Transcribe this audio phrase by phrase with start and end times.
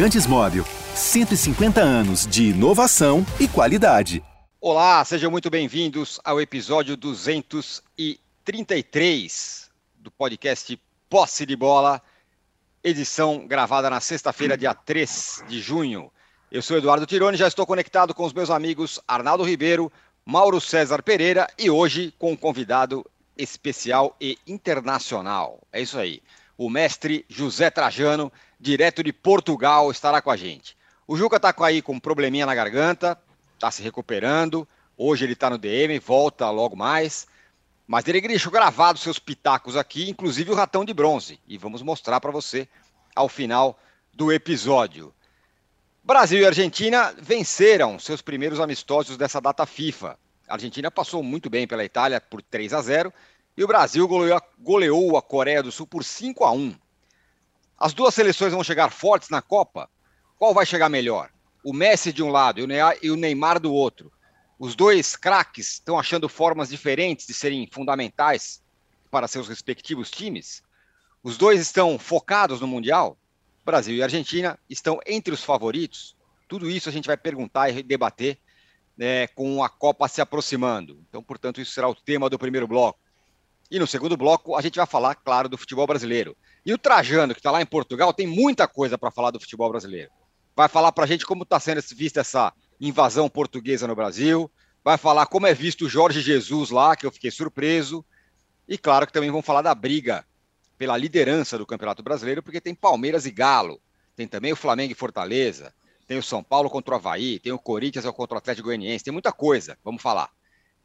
[0.00, 0.64] Lubrificantes Móvel.
[0.94, 4.24] 150 anos de inovação e qualidade.
[4.58, 10.80] Olá, sejam muito bem-vindos ao episódio 233 do podcast
[11.10, 12.00] Posse de Bola,
[12.82, 16.10] edição gravada na sexta-feira, dia 3 de junho.
[16.50, 19.92] Eu sou Eduardo Tironi, já estou conectado com os meus amigos Arnaldo Ribeiro,
[20.24, 23.04] Mauro César Pereira e hoje com um convidado
[23.36, 25.60] especial e internacional.
[25.70, 26.22] É isso aí.
[26.56, 30.76] O mestre José Trajano, direto de Portugal, estará com a gente.
[31.08, 33.18] O Juca está aí com um probleminha na garganta,
[33.54, 34.68] está se recuperando.
[34.96, 37.26] Hoje ele está no DM, volta logo mais.
[37.86, 41.40] Mas ele deixou gravado seus pitacos aqui, inclusive o ratão de bronze.
[41.48, 42.68] E vamos mostrar para você
[43.16, 43.78] ao final
[44.12, 45.12] do episódio.
[46.04, 50.18] Brasil e Argentina venceram seus primeiros amistosos dessa data FIFA.
[50.46, 53.12] A Argentina passou muito bem pela Itália por 3 a 0
[53.56, 56.74] e o Brasil goleou, goleou a Coreia do Sul por 5 a 1.
[57.80, 59.88] As duas seleções vão chegar fortes na Copa?
[60.38, 61.30] Qual vai chegar melhor?
[61.64, 62.60] O Messi de um lado
[63.00, 64.12] e o Neymar do outro.
[64.58, 68.62] Os dois craques estão achando formas diferentes de serem fundamentais
[69.10, 70.62] para seus respectivos times?
[71.22, 73.16] Os dois estão focados no Mundial?
[73.64, 76.14] Brasil e Argentina estão entre os favoritos?
[76.46, 78.38] Tudo isso a gente vai perguntar e debater
[78.94, 81.02] né, com a Copa se aproximando.
[81.08, 83.00] Então, portanto, isso será o tema do primeiro bloco.
[83.70, 86.36] E no segundo bloco, a gente vai falar, claro, do futebol brasileiro.
[86.64, 89.70] E o Trajano, que está lá em Portugal, tem muita coisa para falar do futebol
[89.70, 90.10] brasileiro.
[90.54, 94.50] Vai falar para a gente como está sendo vista essa invasão portuguesa no Brasil.
[94.84, 98.04] Vai falar como é visto o Jorge Jesus lá, que eu fiquei surpreso.
[98.68, 100.24] E claro que também vão falar da briga
[100.76, 103.80] pela liderança do Campeonato Brasileiro, porque tem Palmeiras e Galo.
[104.16, 105.72] Tem também o Flamengo e Fortaleza
[106.10, 109.12] tem o São Paulo contra o Havaí, tem o Corinthians contra o Atlético Goianiense, tem
[109.12, 110.28] muita coisa, vamos falar.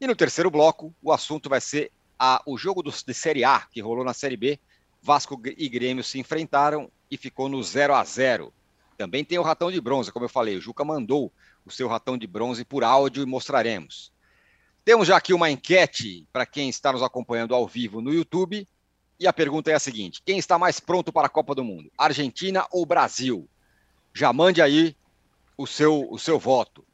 [0.00, 3.66] E no terceiro bloco, o assunto vai ser a, o jogo do, de Série A,
[3.68, 4.60] que rolou na Série B.
[5.06, 8.52] Vasco e Grêmio se enfrentaram e ficou no 0 a 0
[8.98, 11.32] Também tem o ratão de bronze, como eu falei, o Juca mandou
[11.64, 14.12] o seu ratão de bronze por áudio e mostraremos.
[14.84, 18.68] Temos já aqui uma enquete para quem está nos acompanhando ao vivo no YouTube.
[19.18, 21.90] E a pergunta é a seguinte: quem está mais pronto para a Copa do Mundo?
[21.96, 23.48] Argentina ou Brasil?
[24.12, 24.96] Já mande aí
[25.56, 26.84] o seu, o seu voto.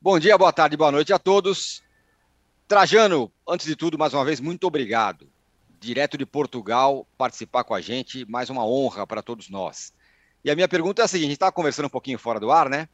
[0.00, 1.82] Bom dia, boa tarde, boa noite a todos.
[2.68, 5.29] Trajano, antes de tudo, mais uma vez, muito obrigado.
[5.80, 9.94] Direto de Portugal, participar com a gente, mais uma honra para todos nós.
[10.44, 12.52] E a minha pergunta é a seguinte: a gente estava conversando um pouquinho fora do
[12.52, 12.86] ar, né?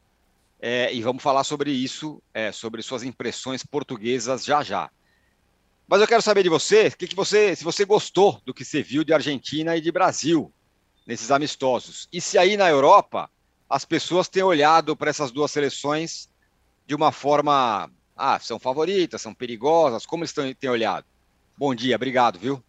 [0.57, 4.89] É, e vamos falar sobre isso, é, sobre suas impressões portuguesas já já.
[5.85, 8.81] Mas eu quero saber de você, que, que você, se você gostou do que você
[8.81, 10.51] viu de Argentina e de Brasil
[11.05, 12.07] nesses amistosos.
[12.11, 13.29] E se aí na Europa
[13.69, 16.29] as pessoas têm olhado para essas duas seleções
[16.85, 17.91] de uma forma.
[18.15, 21.05] Ah, são favoritas, são perigosas, como eles têm olhado?
[21.57, 22.63] Bom dia, obrigado, viu?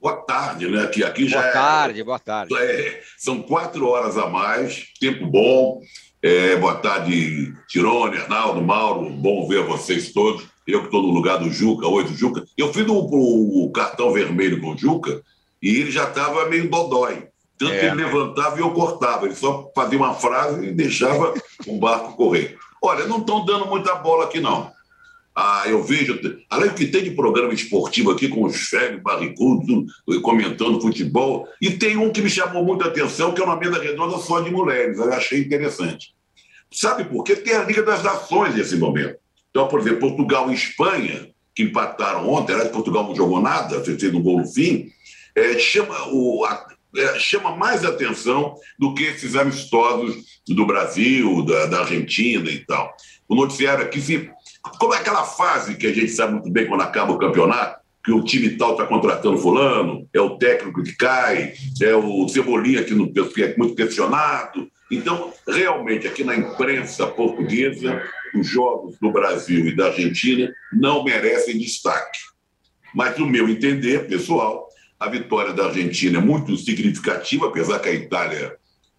[0.00, 0.82] Boa tarde, né?
[0.82, 2.54] Aqui, aqui já boa tarde, é, boa tarde.
[2.54, 5.80] É, são quatro horas a mais, tempo bom.
[6.22, 10.46] É, boa tarde, Tirone, Arnaldo, Mauro, bom ver vocês todos.
[10.66, 12.44] Eu que estou no lugar do Juca, hoje do Juca.
[12.56, 15.22] Eu fiz o, o cartão vermelho com o Juca
[15.62, 17.28] e ele já estava meio dodói.
[17.58, 17.78] Tanto é.
[17.78, 19.26] que ele levantava e eu cortava.
[19.26, 21.34] Ele só fazia uma frase e deixava
[21.66, 22.56] o barco correr.
[22.82, 24.70] Olha, não estão dando muita bola aqui, não.
[25.36, 29.92] Ah, eu vejo, além do que tem de programa esportivo aqui com os férios barricudos,
[30.22, 34.16] comentando futebol, e tem um que me chamou muita atenção, que é uma mesa redonda
[34.18, 36.14] só de mulheres, eu achei interessante.
[36.70, 37.34] Sabe por quê?
[37.34, 39.16] Tem a Liga das Nações nesse momento.
[39.50, 44.02] Então, por exemplo, Portugal e Espanha, que empataram ontem, aliás, Portugal não jogou nada, fez
[44.14, 44.90] um gol no fim,
[45.34, 46.66] é, chama o, a,
[46.96, 50.16] é, chama mais atenção do que esses amistosos
[50.46, 52.92] do Brasil, da, da Argentina e tal.
[53.28, 54.30] O noticiário aqui, se,
[54.78, 58.12] como é aquela fase que a gente sabe muito bem quando acaba o campeonato, que
[58.12, 62.94] o time tal está contratando fulano, é o técnico que cai, é o Cebolinha que,
[62.94, 64.68] não, que é muito questionado.
[64.90, 68.02] Então, realmente, aqui na imprensa portuguesa,
[68.34, 72.18] os jogos do Brasil e da Argentina não merecem destaque.
[72.94, 74.68] Mas, no meu entender, pessoal,
[75.00, 78.56] a vitória da Argentina é muito significativa, apesar que a Itália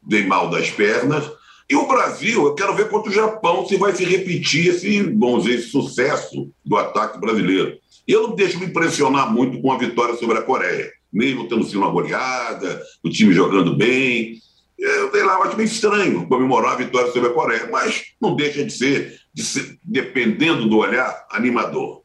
[0.07, 1.25] vem mal das pernas.
[1.69, 5.44] E o Brasil, eu quero ver contra o Japão se vai se repetir esse, vamos
[5.44, 7.79] dizer, esse sucesso do ataque brasileiro.
[8.07, 11.79] Eu não deixo me impressionar muito com a vitória sobre a Coreia, mesmo tendo sido
[11.79, 14.39] uma goleada, o time jogando bem.
[14.77, 18.63] Eu sei lá, acho meio estranho comemorar a vitória sobre a Coreia, mas não deixa
[18.63, 22.03] de ser, de ser dependendo do olhar, animador.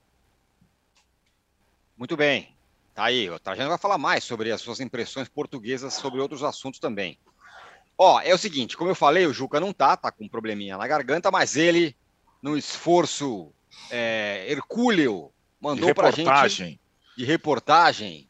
[1.99, 2.49] Muito bem.
[2.95, 6.81] Tá aí, o Trajano vai falar mais sobre as suas impressões portuguesas sobre outros assuntos
[6.81, 7.19] também.
[8.03, 10.79] Ó, é o seguinte, como eu falei, o Juca não tá, tá com um probleminha
[10.79, 11.95] na garganta, mas ele,
[12.41, 13.53] no esforço
[13.91, 15.31] é, hercúleo,
[15.61, 16.81] mandou pra gente...
[17.15, 18.27] De reportagem.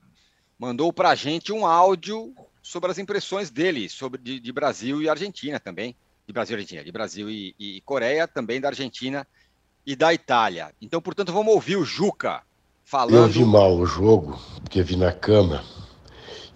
[0.58, 5.60] Mandou pra gente um áudio sobre as impressões dele sobre de, de Brasil e Argentina
[5.60, 5.94] também.
[6.26, 9.24] De Brasil e Argentina, de Brasil e, e, Coreia, também da Argentina
[9.86, 10.74] e da Itália.
[10.82, 12.42] Então, portanto, vamos ouvir o Juca
[12.82, 13.14] falando.
[13.14, 15.64] Eu vi mal o jogo, porque vi na cama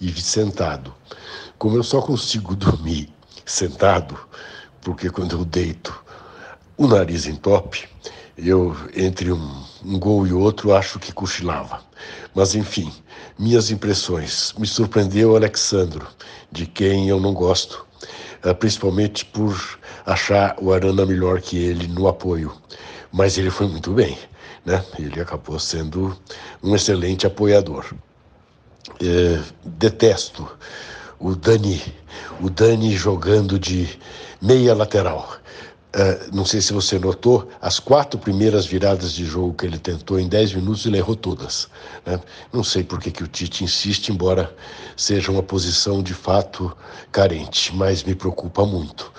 [0.00, 0.93] e vi sentado.
[1.64, 3.08] Como eu só consigo dormir
[3.46, 4.19] sentado,
[4.82, 5.99] porque quando eu deito
[6.76, 7.88] o nariz em top,
[8.37, 11.81] eu, entre um, um gol e outro, acho que cochilava.
[12.34, 12.93] Mas, enfim,
[13.38, 14.52] minhas impressões.
[14.58, 16.06] Me surpreendeu o Alexandro,
[16.52, 17.87] de quem eu não gosto,
[18.43, 19.58] eh, principalmente por
[20.05, 22.55] achar o Arana melhor que ele no apoio.
[23.11, 24.19] Mas ele foi muito bem,
[24.66, 24.84] né?
[24.99, 26.14] Ele acabou sendo
[26.62, 27.87] um excelente apoiador.
[29.00, 30.46] É, detesto
[31.25, 31.82] o Dani,
[32.38, 33.99] o Dani jogando de
[34.43, 35.38] meia lateral.
[35.97, 40.21] Uh, não sei se você notou, as quatro primeiras viradas de jogo que ele tentou
[40.21, 41.67] em dez minutos, ele errou todas.
[42.05, 42.21] Né?
[42.53, 44.55] Não sei por que, que o Tite insiste, embora
[44.99, 46.76] seja uma posição de fato
[47.11, 49.11] carente, mas me preocupa muito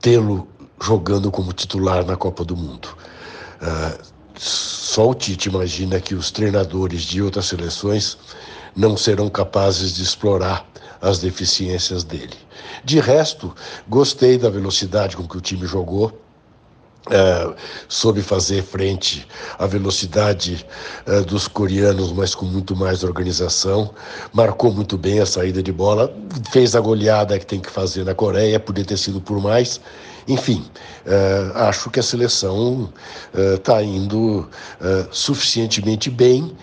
[0.00, 0.46] tê-lo
[0.80, 2.96] jogando como titular na Copa do Mundo.
[3.60, 3.98] Uh,
[4.36, 8.16] só o Tite imagina que os treinadores de outras seleções
[8.76, 10.70] não serão capazes de explorar
[11.00, 12.36] as deficiências dele.
[12.84, 13.54] De resto,
[13.88, 16.12] gostei da velocidade com que o time jogou.
[17.10, 17.54] É,
[17.88, 19.26] soube fazer frente
[19.58, 20.66] à velocidade
[21.06, 23.94] é, dos coreanos, mas com muito mais organização.
[24.34, 26.14] Marcou muito bem a saída de bola,
[26.52, 29.80] fez a goleada que tem que fazer na Coreia, podia ter sido por mais.
[30.28, 30.70] Enfim,
[31.06, 32.92] é, acho que a seleção
[33.56, 34.48] está indo
[35.10, 36.54] suficientemente bem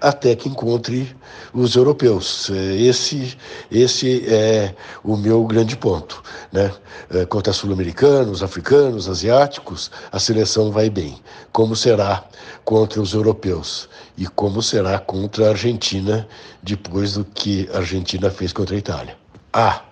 [0.00, 1.14] até que encontre
[1.52, 2.50] os europeus.
[2.50, 3.36] Esse,
[3.70, 6.22] esse é o meu grande ponto.
[6.52, 6.72] Né?
[7.10, 11.18] É, contra sul-americanos, africanos, asiáticos, a seleção vai bem.
[11.52, 12.24] Como será
[12.64, 13.88] contra os europeus?
[14.16, 16.28] E como será contra a Argentina,
[16.62, 19.16] depois do que a Argentina fez contra a Itália?
[19.52, 19.82] Ah,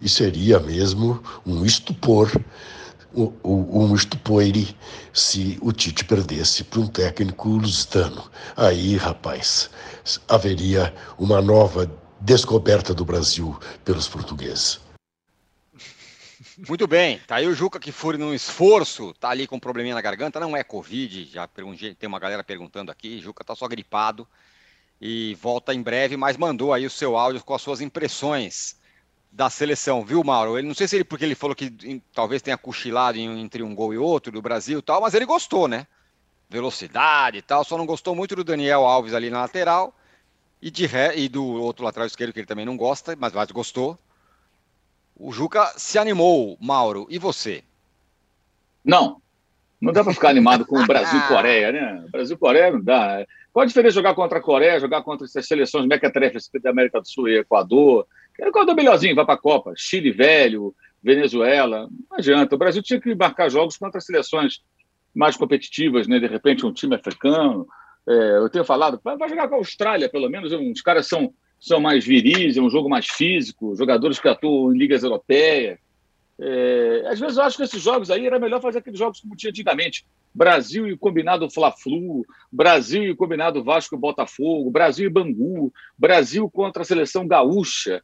[0.00, 2.30] e seria mesmo um estupor
[3.14, 4.76] um, estupoire
[5.12, 8.30] se o Tite perdesse para um técnico lusitano.
[8.56, 9.70] Aí, rapaz,
[10.28, 14.80] haveria uma nova descoberta do Brasil pelos portugueses.
[16.68, 19.94] Muito bem, tá aí o Juca que foi num esforço, tá ali com um probleminha
[19.94, 24.28] na garganta, não é Covid, já tem uma galera perguntando aqui, Juca tá só gripado
[25.00, 28.76] e volta em breve, mas mandou aí o seu áudio com as suas impressões
[29.32, 30.58] da seleção, viu, Mauro?
[30.58, 33.62] Ele não sei se ele porque ele falou que em, talvez tenha cochilado em, entre
[33.62, 35.86] um gol e outro do Brasil e tal, mas ele gostou, né?
[36.50, 39.94] Velocidade e tal, só não gostou muito do Daniel Alves ali na lateral
[40.60, 43.50] e de ré, e do outro lateral esquerdo que ele também não gosta, mas, mas
[43.50, 43.98] gostou.
[45.16, 47.06] O Juca se animou, Mauro.
[47.10, 47.64] E você?
[48.84, 49.20] Não.
[49.80, 52.04] Não dá para ficar animado com o Brasil-Coreia, né?
[52.12, 53.26] Brasil-Coreia não dá.
[53.52, 57.08] Qual a diferença jogar contra a Coreia, jogar contra essas seleções mequetrefes da América do
[57.08, 58.06] Sul e Equador,
[58.38, 59.72] Equador melhorzinho, vai para a Copa.
[59.76, 61.88] Chile velho, Venezuela.
[62.10, 62.54] Não adianta.
[62.54, 64.60] O Brasil tinha que marcar jogos contra seleções
[65.14, 66.18] mais competitivas, né?
[66.18, 67.66] De repente, um time africano.
[68.08, 70.52] É, eu tenho falado, vai jogar com a Austrália, pelo menos.
[70.52, 74.78] Os caras são, são mais viris, é um jogo mais físico, jogadores que atuam em
[74.78, 75.78] ligas europeias.
[76.40, 79.36] É, às vezes eu acho que esses jogos aí era melhor fazer aqueles jogos como
[79.36, 80.04] tinha antigamente.
[80.34, 85.72] Brasil e o combinado Fla-Flu, Brasil e o combinado Vasco e Botafogo, Brasil e Bangu,
[85.96, 88.02] Brasil contra a seleção gaúcha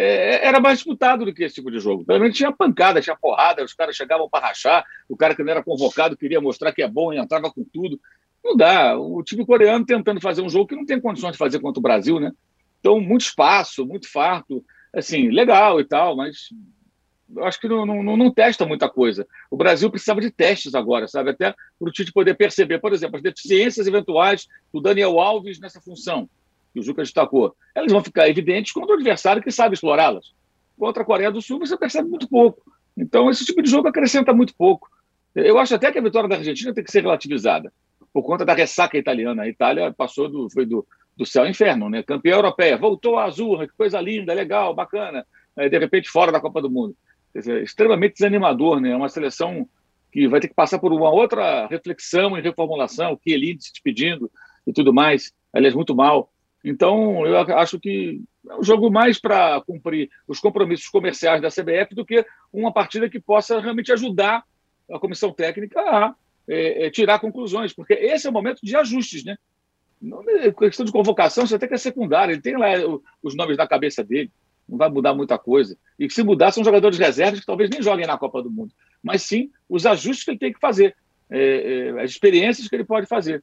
[0.00, 2.04] é, era mais disputado do que esse tipo de jogo.
[2.04, 5.50] Pelo menos tinha pancada, tinha porrada, os caras chegavam para rachar, o cara que não
[5.50, 8.00] era convocado queria mostrar que é bom e entrava com tudo.
[8.44, 8.96] Não dá.
[8.96, 11.82] O time coreano tentando fazer um jogo que não tem condições de fazer contra o
[11.82, 12.32] Brasil, né?
[12.78, 14.64] Então, muito espaço, muito farto,
[14.94, 16.50] assim, legal e tal, mas
[17.34, 19.26] eu acho que não, não, não, testa muita coisa.
[19.50, 21.30] O Brasil precisava de testes agora, sabe?
[21.30, 25.80] Até para o Tite poder perceber, por exemplo, as deficiências eventuais do Daniel Alves nessa
[25.80, 26.30] função
[26.78, 30.32] que o Juca destacou, elas vão ficar evidentes contra o adversário que sabe explorá-las.
[30.78, 32.62] Contra a Coreia do Sul, você percebe muito pouco.
[32.96, 34.88] Então, esse tipo de jogo acrescenta muito pouco.
[35.34, 37.72] Eu acho até que a vitória da Argentina tem que ser relativizada,
[38.12, 39.42] por conta da ressaca italiana.
[39.42, 42.02] A Itália passou do, foi do, do céu ao inferno, né?
[42.02, 45.26] Campeã europeia, voltou à Azul, que coisa linda, legal, bacana.
[45.56, 46.96] De repente, fora da Copa do Mundo.
[47.34, 48.90] Dizer, extremamente desanimador, né?
[48.90, 49.68] É uma seleção
[50.12, 54.30] que vai ter que passar por uma outra reflexão e reformulação, que Elite se despedindo
[54.66, 55.32] e tudo mais.
[55.52, 56.30] Aliás, muito mal.
[56.64, 61.94] Então, eu acho que é um jogo mais para cumprir os compromissos comerciais da CBF
[61.94, 64.42] do que uma partida que possa realmente ajudar
[64.90, 66.14] a comissão técnica a
[66.48, 69.36] é, é, tirar conclusões, porque esse é o momento de ajustes, né?
[70.00, 72.68] Não, é questão de convocação, isso até que é secundário, ele tem lá
[73.22, 74.30] os nomes na cabeça dele,
[74.68, 75.76] não vai mudar muita coisa.
[75.98, 78.72] E se mudar, são jogadores reservas que talvez nem joguem na Copa do Mundo,
[79.02, 80.96] mas sim os ajustes que ele tem que fazer,
[81.30, 83.42] é, é, as experiências que ele pode fazer.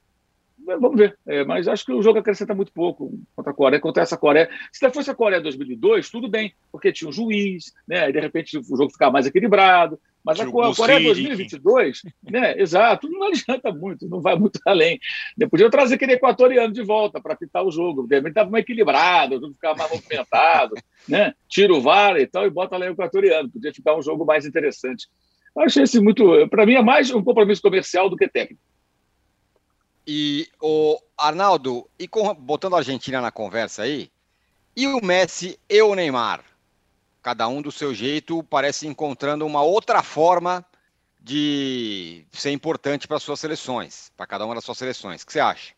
[0.66, 1.18] Vamos ver.
[1.28, 4.50] É, mas acho que o jogo acrescenta muito pouco contra a Coreia, contra essa Coreia.
[4.72, 8.10] Se fosse a Coreia 2002, tudo bem, porque tinha um juiz, né?
[8.10, 10.00] E de repente o jogo ficava mais equilibrado.
[10.24, 12.58] Mas a Coreia 2022, né?
[12.60, 15.00] Exato, não adianta muito, não vai muito além.
[15.52, 18.08] Podia trazer aquele equatoriano de volta para pintar o jogo.
[18.08, 20.74] De repente estava mais equilibrado, o jogo ficava mais movimentado,
[21.08, 21.34] né?
[21.48, 23.52] Tira o VAR e tal e bota lá o equatoriano.
[23.52, 25.08] Podia ficar um jogo mais interessante.
[25.56, 26.26] Eu achei esse muito.
[26.50, 28.62] Para mim, é mais um compromisso comercial do que técnico.
[30.08, 30.48] E
[31.28, 34.12] Arnaldo, e com, botando a Argentina na conversa aí,
[34.76, 36.44] e o Messi e o Neymar?
[37.22, 40.66] Cada um do seu jeito parece encontrando uma outra forma
[41.20, 45.24] de ser importante para suas seleções, para cada uma das suas seleções.
[45.24, 45.74] O que você acha?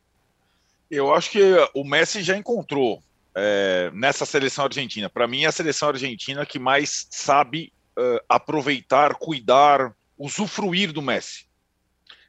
[0.92, 1.42] Eu acho que
[1.74, 3.02] o Messi já encontrou
[3.34, 5.10] é, nessa seleção argentina.
[5.10, 11.46] Para mim, é a seleção argentina que mais sabe uh, aproveitar, cuidar, usufruir do Messi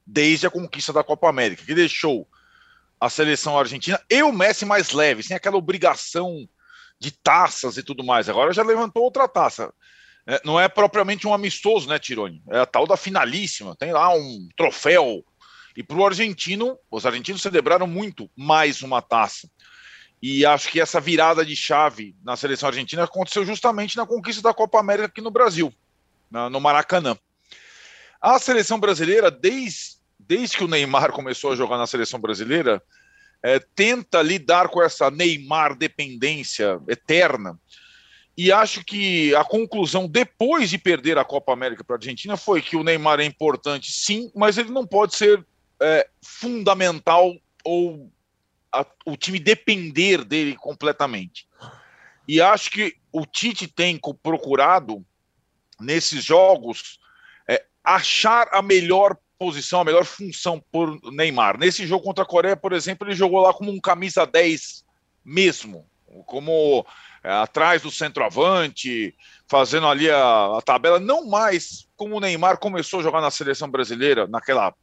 [0.07, 2.27] desde a conquista da Copa América, que deixou
[3.01, 6.49] a seleção argentina e o Messi mais leve, sem aquela obrigação
[6.99, 8.29] de taças e tudo mais.
[8.29, 9.73] Agora já levantou outra taça.
[10.27, 12.43] É, não é propriamente um amistoso, né, Tironi?
[12.51, 13.77] É a tal da finalíssima.
[13.77, 15.25] Tem lá um troféu.
[15.77, 19.49] E para o argentino, os argentinos celebraram muito mais uma taça.
[20.21, 24.53] E acho que essa virada de chave na seleção argentina aconteceu justamente na conquista da
[24.53, 25.73] Copa América aqui no Brasil,
[26.51, 27.17] no Maracanã.
[28.21, 29.98] A seleção brasileira, desde
[30.29, 32.83] desde que o Neymar começou a jogar na seleção brasileira,
[33.43, 37.59] é, tenta lidar com essa Neymar dependência eterna.
[38.37, 42.61] E acho que a conclusão depois de perder a Copa América para a Argentina foi
[42.61, 45.45] que o Neymar é importante, sim, mas ele não pode ser
[45.81, 48.13] é, fundamental ou
[48.73, 51.49] a, o time depender dele completamente.
[52.29, 55.05] E acho que o Tite tem procurado
[55.81, 57.01] nesses jogos
[57.49, 61.59] é, achar a melhor posição, a melhor função por Neymar.
[61.59, 64.85] Nesse jogo contra a Coreia, por exemplo, ele jogou lá como um camisa 10
[65.25, 65.87] mesmo,
[66.27, 66.85] como
[67.23, 69.15] é, atrás do centroavante,
[69.47, 73.71] fazendo ali a, a, tabela, não mais como o Neymar começou a jogar na seleção
[73.71, 74.75] brasileira, naquela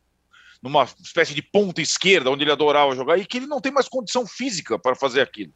[0.62, 3.88] numa espécie de ponta esquerda, onde ele adorava jogar, e que ele não tem mais
[3.88, 5.54] condição física para fazer aquilo.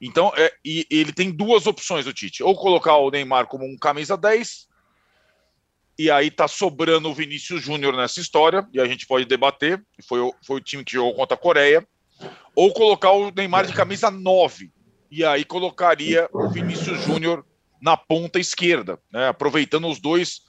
[0.00, 3.76] Então, é, e, ele tem duas opções, o Tite, ou colocar o Neymar como um
[3.76, 4.66] camisa 10,
[5.98, 10.20] e aí tá sobrando o Vinícius Júnior nessa história, e a gente pode debater, foi,
[10.20, 11.86] o, foi o time que jogou contra a Coreia,
[12.54, 14.70] ou colocar o Neymar de camisa 9,
[15.10, 17.44] e aí colocaria o Vinícius Júnior
[17.80, 20.40] na ponta esquerda, né, aproveitando os dois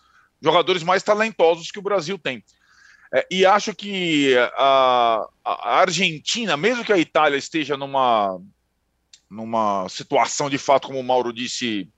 [0.42, 2.44] jogadores mais talentosos que o Brasil tem.
[3.14, 8.40] É, e acho que a, a, Argentina, mesmo que a Itália esteja numa,
[9.30, 11.90] numa situação de fato, como o Mauro disse,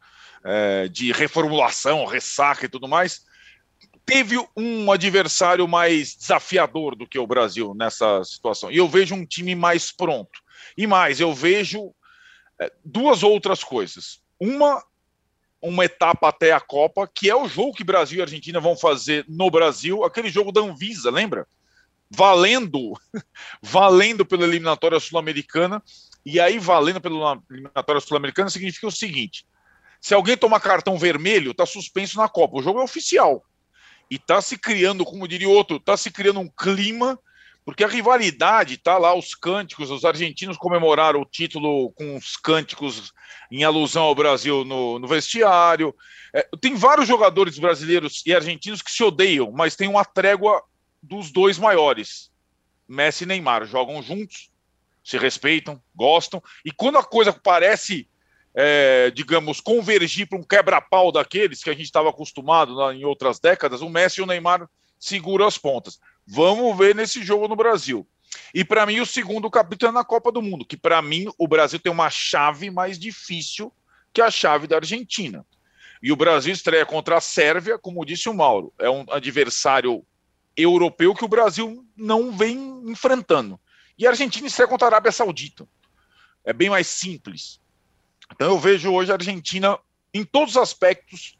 [0.43, 3.25] é, de reformulação, ressaca e tudo mais,
[4.07, 8.71] teve um adversário mais desafiador do que o Brasil nessa situação.
[8.71, 10.39] E eu vejo um time mais pronto.
[10.77, 11.93] E mais, eu vejo
[12.57, 14.21] é, duas outras coisas.
[14.39, 14.81] Uma,
[15.61, 19.25] uma etapa até a Copa, que é o jogo que Brasil e Argentina vão fazer
[19.27, 21.45] no Brasil, aquele jogo da Anvisa, lembra?
[22.09, 22.93] Valendo,
[23.61, 25.83] valendo pela eliminatória sul-americana.
[26.25, 29.45] E aí, valendo pela eliminatória sul-americana, significa o seguinte:
[29.99, 32.57] se alguém tomar cartão vermelho, está suspenso na Copa.
[32.57, 33.43] O jogo é oficial.
[34.09, 37.19] E está se criando, como diria outro, está se criando um clima,
[37.65, 43.11] porque a rivalidade está lá, os cânticos, os argentinos comemoraram o título com os cânticos
[43.51, 45.93] em alusão ao Brasil no, no vestiário.
[46.33, 50.63] É, tem vários jogadores brasileiros e argentinos que se odeiam, mas tem uma trégua
[51.03, 52.31] dos dois maiores.
[52.87, 54.49] Messi e Neymar jogam juntos,
[55.03, 58.07] se respeitam, gostam, e quando a coisa parece
[58.59, 63.39] é, digamos, convergir para um quebra-pau daqueles que a gente estava acostumado lá em outras
[63.39, 64.67] décadas, o Messi e o Neymar
[64.99, 65.99] seguram as pontas.
[66.25, 68.07] Vamos ver nesse jogo no Brasil.
[68.51, 71.47] E para mim, o segundo capítulo é na Copa do Mundo, que para mim o
[71.47, 73.71] Brasil tem uma chave mais difícil
[74.11, 75.45] que a chave da Argentina.
[76.01, 80.03] E o Brasil estreia contra a Sérvia, como disse o Mauro, é um adversário
[80.55, 83.59] europeu que o Brasil não vem enfrentando.
[83.99, 85.67] E a Argentina estreia contra a Arábia Saudita.
[86.43, 87.59] É bem mais simples.
[88.33, 89.77] Então eu vejo hoje a Argentina,
[90.13, 91.37] em todos os aspectos,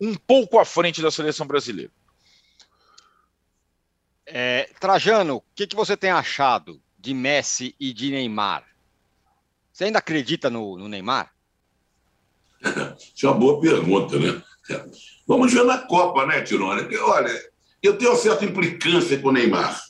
[0.00, 1.90] um pouco à frente da seleção brasileira.
[4.26, 8.64] É, Trajano, o que, que você tem achado de Messi e de Neymar?
[9.72, 11.32] Você ainda acredita no, no Neymar?
[13.14, 14.42] Isso é uma boa pergunta, né?
[15.26, 16.94] Vamos ver na Copa, né, Tirone?
[16.96, 17.32] Olha,
[17.82, 19.80] eu tenho uma certa implicância com o Neymar.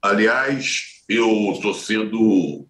[0.00, 2.66] Aliás, eu estou sendo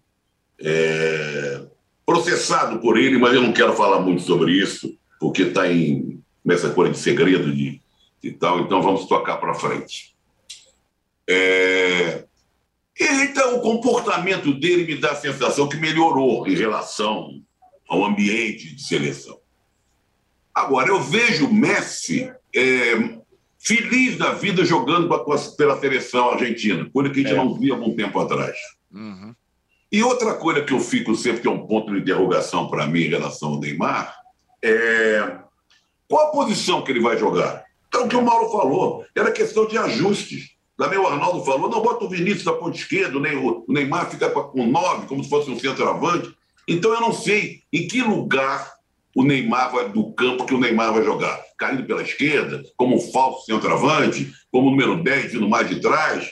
[0.59, 1.67] é,
[2.07, 6.69] processado por ele, mas eu não quero falar muito sobre isso, porque está em nessa
[6.69, 7.81] coisa de segredo de,
[8.23, 10.15] e tal, então vamos tocar para frente.
[11.29, 12.23] É,
[12.97, 17.43] Então, o comportamento dele me dá a sensação que melhorou em relação
[17.89, 19.37] ao ambiente de seleção.
[20.55, 23.19] Agora, eu vejo o Messi é,
[23.59, 25.09] feliz da vida jogando
[25.57, 27.35] pela seleção argentina, coisa que a gente é.
[27.35, 28.57] não via há algum tempo atrás.
[28.91, 29.35] Uhum.
[29.91, 33.01] E outra coisa que eu fico sempre, que é um ponto de interrogação para mim
[33.01, 34.15] em relação ao Neymar,
[34.61, 35.39] é
[36.07, 37.65] qual a posição que ele vai jogar?
[37.87, 40.51] Então, o que o Mauro falou, era questão de ajustes.
[40.77, 44.67] Também o Arnaldo falou, não, bota o Vinícius da ponta esquerda, o Neymar fica com
[44.67, 46.35] nove, como se fosse um centroavante.
[46.67, 48.73] Então eu não sei em que lugar
[49.15, 51.41] o Neymar vai, do campo que o Neymar vai jogar.
[51.57, 56.31] Caindo pela esquerda, como um falso centroavante, como número 10 vindo mais de trás.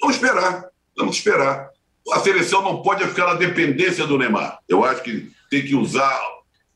[0.00, 0.64] Vamos esperar,
[0.96, 1.68] vamos esperar.
[2.12, 4.58] A seleção não pode ficar na dependência do Neymar.
[4.68, 6.20] Eu acho que tem que usar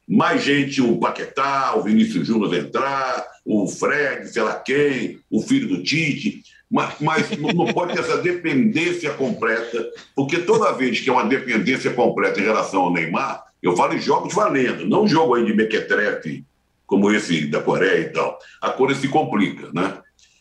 [0.08, 5.68] mais gente, o Paquetá, o Vinícius Júnior entrar, o Fred, sei lá quem, o filho
[5.68, 11.12] do Tite mas, mas não pode ter essa dependência completa, porque toda vez que é
[11.12, 15.44] uma dependência completa em relação ao Neymar, eu falo em jogos valendo, não jogo aí
[15.44, 16.42] de mequetrefe
[16.86, 18.38] como esse da Coreia e tal.
[18.60, 19.98] A coisa se complica, né?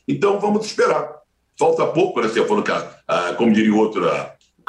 [0.07, 1.19] Então vamos esperar.
[1.59, 2.29] Falta pouco, né?
[2.29, 4.09] Você falou que, a, como diria outro,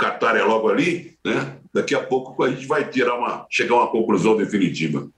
[0.03, 1.57] o Qatar é logo ali, né?
[1.73, 5.09] Daqui a pouco a gente vai tirar uma, chegar a uma conclusão definitiva.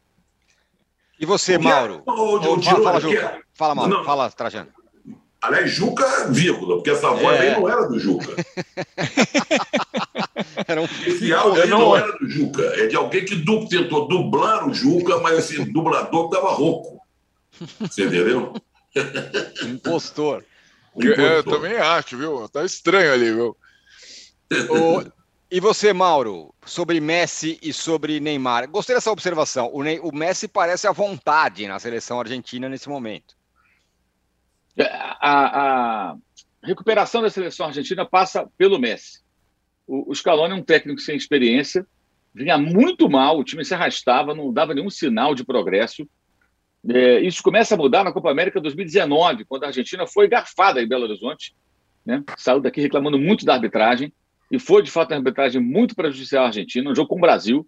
[1.19, 2.03] E você, Mauro?
[2.07, 3.91] O, o, o, fala, fala, fala, Mauro.
[3.91, 4.69] Não, fala, Trajano.
[5.41, 7.51] Aliás, Juca, vírgula, porque essa voz é.
[7.51, 8.35] aí não era do Juca.
[10.67, 10.85] era um...
[10.85, 11.81] Esse áudio não...
[11.81, 11.97] não...
[11.97, 12.63] era do Juca.
[12.63, 13.69] É de alguém que du...
[13.69, 16.99] tentou dublar o Juca, mas esse dublador estava rouco.
[17.81, 18.55] Você entendeu?
[19.65, 20.45] Impostor.
[20.97, 22.49] Eu, eu, também acho, viu?
[22.49, 23.57] Tá estranho ali, viu?
[24.71, 25.13] O...
[25.51, 28.69] E você, Mauro, sobre Messi e sobre Neymar?
[28.69, 29.71] Gostei dessa observação.
[29.73, 30.01] O, Ney...
[30.01, 33.37] o Messi parece à vontade na seleção argentina nesse momento.
[35.21, 36.17] A, a,
[36.63, 39.21] recuperação da seleção argentina passa pelo Messi.
[39.87, 41.87] O, o Scaloni é um técnico sem experiência,
[42.35, 46.09] vinha muito mal, o time se arrastava, não dava nenhum sinal de progresso.
[46.89, 50.89] É, isso começa a mudar na Copa América 2019, quando a Argentina foi garfada em
[50.89, 51.55] Belo Horizonte,
[52.05, 52.23] né?
[52.37, 54.13] saiu daqui reclamando muito da arbitragem,
[54.51, 57.67] e foi de fato uma arbitragem muito prejudicial à Argentina, um jogo com o Brasil.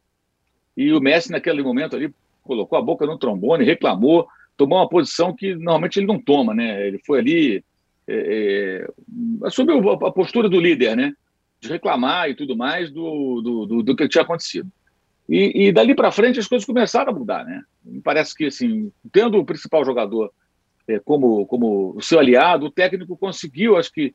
[0.77, 2.13] E o Messi, naquele momento ali,
[2.43, 6.87] colocou a boca no trombone, reclamou, tomou uma posição que normalmente ele não toma, né?
[6.87, 7.65] Ele foi ali,
[8.07, 11.13] é, é, assumiu a postura do líder, né?
[11.61, 14.71] De reclamar e tudo mais do, do, do, do que tinha acontecido.
[15.29, 17.63] E, e dali para frente as coisas começaram a mudar, né?
[17.85, 20.31] Me parece que, assim, tendo o principal jogador
[20.87, 24.15] é, como, como o seu aliado, o técnico conseguiu, acho que,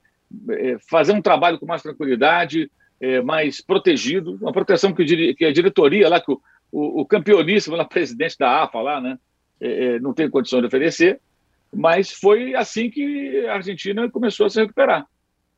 [0.89, 6.07] fazer um trabalho com mais tranquilidade, é, mais protegido, uma proteção que, que a diretoria
[6.07, 6.41] lá, que o,
[6.71, 9.17] o, o campeoníssimo lá, presidente da AFA lá, né?
[9.59, 11.19] É, é, não tem condição de oferecer,
[11.73, 15.07] mas foi assim que a Argentina começou a se recuperar.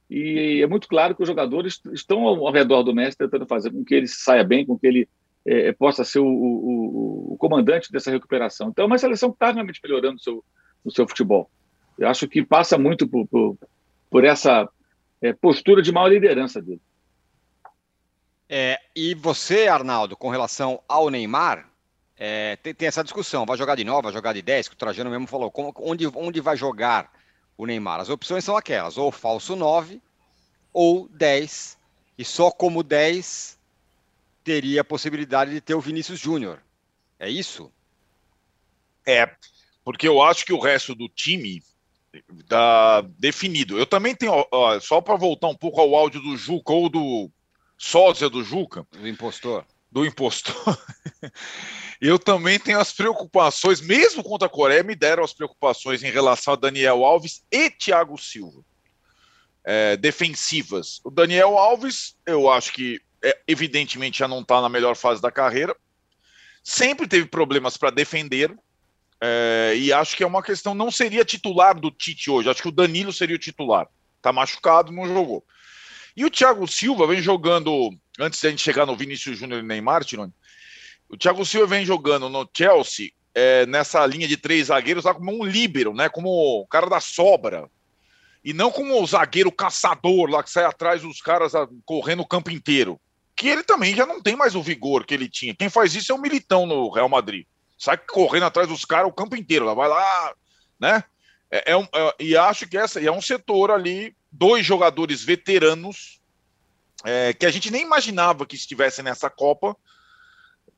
[0.09, 3.83] E é muito claro que os jogadores estão ao redor do Messi tentando fazer com
[3.83, 5.09] que ele saia bem, com que ele
[5.45, 8.69] é, possa ser o, o, o, comandante dessa recuperação.
[8.69, 10.43] Então, é uma seleção que está realmente melhorando o seu,
[10.83, 11.49] o seu futebol.
[11.97, 13.57] Eu acho que passa muito por, por,
[14.13, 14.69] por essa
[15.23, 16.79] é, postura de maior liderança dele.
[18.47, 21.67] É, e você, Arnaldo, com relação ao Neymar,
[22.15, 24.77] é, tem, tem, essa discussão, vai jogar de 9, vai jogar de 10, que o
[24.77, 27.11] Trajano mesmo falou, como, onde, onde vai jogar
[27.57, 28.01] o Neymar?
[28.01, 29.99] As opções são aquelas, ou falso 9,
[30.71, 31.75] ou 10,
[32.15, 33.57] e só como 10
[34.43, 36.61] teria a possibilidade de ter o Vinícius Júnior.
[37.17, 37.71] É isso?
[39.07, 39.27] É,
[39.83, 41.63] porque eu acho que o resto do time
[42.39, 43.77] está definido.
[43.77, 47.31] Eu também tenho, ó, só para voltar um pouco ao áudio do Juca ou do
[47.77, 48.85] sósia do Juca.
[48.91, 49.65] Do impostor.
[49.91, 50.55] Do impostor.
[52.01, 56.53] Eu também tenho as preocupações, mesmo contra a Coreia, me deram as preocupações em relação
[56.53, 58.61] a Daniel Alves e Thiago Silva.
[59.63, 60.99] É, defensivas.
[61.05, 65.31] O Daniel Alves, eu acho que é, evidentemente já não está na melhor fase da
[65.31, 65.73] carreira.
[66.61, 68.53] Sempre teve problemas para defender.
[69.25, 72.49] É, e acho que é uma questão, não seria titular do Tite hoje.
[72.49, 73.87] Acho que o Danilo seria o titular.
[74.17, 75.45] Está machucado, não jogou.
[76.13, 80.03] E o Thiago Silva vem jogando, antes da gente chegar no Vinícius Júnior e Neymar,
[80.03, 80.33] Tirone,
[81.07, 85.31] o Thiago Silva vem jogando no Chelsea é, nessa linha de três zagueiros lá como
[85.31, 86.09] um líbero, né?
[86.09, 87.69] Como o cara da sobra.
[88.43, 92.27] E não como o zagueiro caçador lá que sai atrás dos caras a, correndo o
[92.27, 92.99] campo inteiro.
[93.37, 95.55] Que ele também já não tem mais o vigor que ele tinha.
[95.55, 97.45] Quem faz isso é o Militão no Real Madrid.
[97.77, 99.65] Sai correndo atrás dos caras o campo inteiro.
[99.65, 100.33] Lá vai lá,
[100.79, 101.03] né?
[101.51, 106.19] É, é um, é, e acho que essa é um setor ali, dois jogadores veteranos
[107.03, 109.75] é, que a gente nem imaginava que estivessem nessa Copa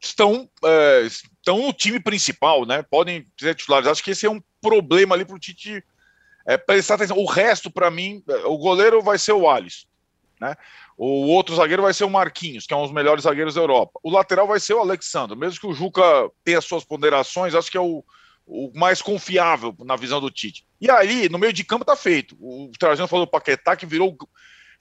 [0.02, 2.84] estão, é, estão no time principal, né?
[2.84, 3.88] Podem ser titulares.
[3.88, 5.84] Acho que esse é um problema ali para o Tite
[6.46, 7.18] é, prestar atenção.
[7.18, 9.88] O resto, para mim, é, o goleiro vai ser o Alisson.
[10.40, 10.56] Né?
[10.98, 14.00] O outro zagueiro vai ser o Marquinhos, que é um dos melhores zagueiros da Europa.
[14.04, 17.78] O lateral vai ser o Alexandre, mesmo que o Juca tenha suas ponderações, acho que
[17.78, 18.04] é o,
[18.46, 20.66] o mais confiável na visão do Tite.
[20.80, 22.36] E aí, no meio de campo, tá feito.
[22.40, 24.16] O Trajano falou do Paquetá, que virou,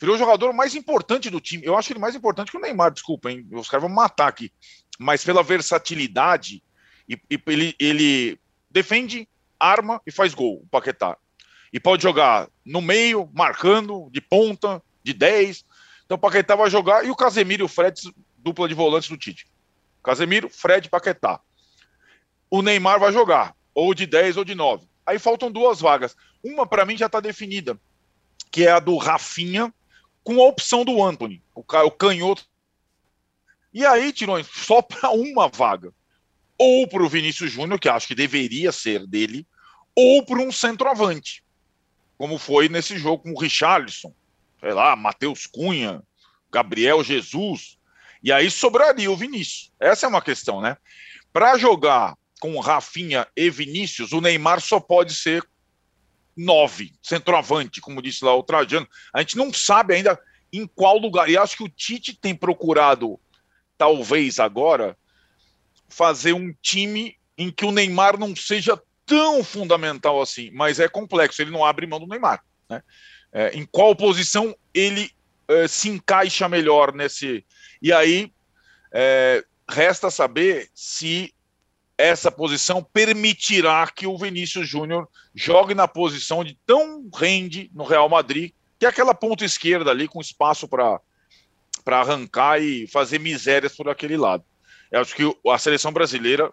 [0.00, 1.64] virou o jogador mais importante do time.
[1.64, 3.46] Eu acho ele mais importante que o Neymar, desculpa, hein?
[3.52, 4.52] Os caras vão matar aqui.
[4.98, 6.62] Mas pela versatilidade,
[7.08, 8.40] e, e ele, ele
[8.70, 11.16] defende, arma e faz gol, o Paquetá.
[11.72, 15.64] E pode jogar no meio, marcando, de ponta, de 10.
[16.06, 18.00] Então Paquetá vai jogar e o Casemiro e o Fred,
[18.38, 19.46] dupla de volantes do Tite.
[20.02, 21.40] Casemiro, Fred, Paquetá.
[22.50, 24.86] O Neymar vai jogar, ou de 10 ou de 9.
[25.06, 26.16] Aí faltam duas vagas.
[26.42, 27.78] Uma, para mim, já está definida,
[28.50, 29.72] que é a do Rafinha,
[30.22, 32.44] com a opção do Anthony, o, o canhoto.
[33.72, 35.92] E aí, Tirões, só para uma vaga.
[36.56, 39.46] Ou para o Vinícius Júnior, que acho que deveria ser dele,
[39.94, 41.42] ou para um centroavante,
[42.16, 44.14] como foi nesse jogo com o Richarlison
[44.64, 46.02] sei lá, Matheus Cunha,
[46.50, 47.76] Gabriel Jesus,
[48.22, 49.70] e aí sobraria o Vinícius.
[49.78, 50.78] Essa é uma questão, né?
[51.30, 55.46] Para jogar com Rafinha e Vinícius, o Neymar só pode ser
[56.34, 58.88] nove, centroavante, como disse lá o Trajano.
[59.12, 60.18] A gente não sabe ainda
[60.50, 61.28] em qual lugar.
[61.28, 63.20] E acho que o Tite tem procurado,
[63.76, 64.96] talvez agora,
[65.90, 71.42] fazer um time em que o Neymar não seja tão fundamental assim, mas é complexo.
[71.42, 72.82] Ele não abre mão do Neymar, né?
[73.34, 75.10] É, em qual posição ele
[75.48, 77.44] é, se encaixa melhor nesse.
[77.82, 78.32] E aí
[78.92, 81.34] é, resta saber se
[81.98, 88.08] essa posição permitirá que o Vinícius Júnior jogue na posição de tão rende no Real
[88.08, 91.00] Madrid, que é aquela ponta esquerda ali com espaço para
[91.86, 94.44] arrancar e fazer misérias por aquele lado.
[94.90, 96.52] Eu acho que a seleção brasileira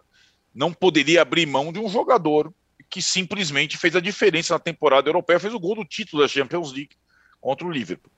[0.54, 2.52] não poderia abrir mão de um jogador
[2.90, 6.72] que simplesmente fez a diferença na temporada europeia, fez o gol do título da Champions
[6.72, 6.96] League
[7.40, 8.12] contra o Liverpool.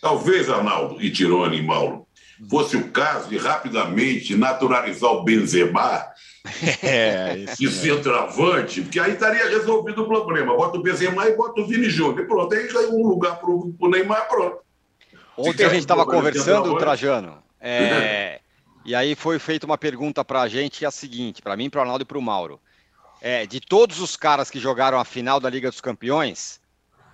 [0.00, 2.06] Talvez, Arnaldo e Tirone e Mauro,
[2.48, 6.06] fosse o caso de rapidamente naturalizar o Benzema
[6.82, 10.54] é, de centroavante, porque aí estaria resolvido o problema.
[10.56, 12.20] Bota o Benzema e bota o Vini Júnior.
[12.20, 14.58] E pronto, aí já é um lugar para o Neymar, pronto.
[15.36, 18.40] Ontem a gente estava conversando, Trajano, é,
[18.84, 21.68] e aí foi feita uma pergunta para a gente, que é a seguinte, para mim,
[21.68, 22.60] para o Arnaldo e para o Mauro
[23.20, 26.60] é, de todos os caras que jogaram a final da Liga dos Campeões,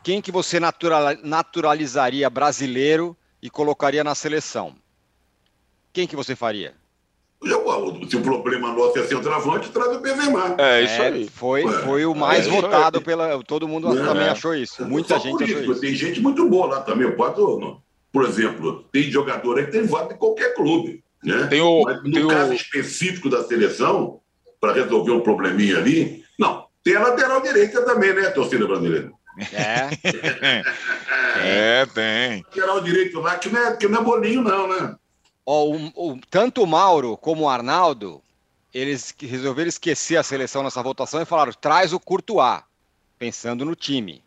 [0.03, 4.75] quem que você natural, naturalizaria brasileiro e colocaria na seleção?
[5.93, 6.75] Quem que você faria?
[8.09, 10.55] Se o problema nosso é centroavante, traz o Benzema.
[10.59, 11.29] É, isso é, aí.
[11.29, 13.43] Foi, foi o mais é, votado pela...
[13.43, 14.85] Todo mundo é, também achou isso.
[14.87, 15.81] Muita gente achou isso.
[15.81, 17.11] Tem gente muito boa lá também.
[17.17, 17.41] Pode,
[18.13, 21.03] por exemplo, tem jogador aí que tem voto em qualquer clube.
[21.23, 21.47] Né?
[21.49, 22.55] Tem o, Mas no caso o...
[22.55, 24.21] específico da seleção,
[24.63, 26.25] para resolver um probleminha ali.
[26.39, 29.11] Não, tem a lateral direita também, né, torcida brasileira?
[29.53, 29.89] É.
[31.83, 32.45] é, tem.
[32.45, 34.95] Lateral direito lá, que não é, que não é bolinho, não, né?
[35.45, 38.23] Ó, o, o, tanto o Mauro como o Arnaldo,
[38.73, 42.63] eles resolveram esquecer a seleção nessa votação e falaram: traz o Courtois,
[43.19, 44.23] pensando no time.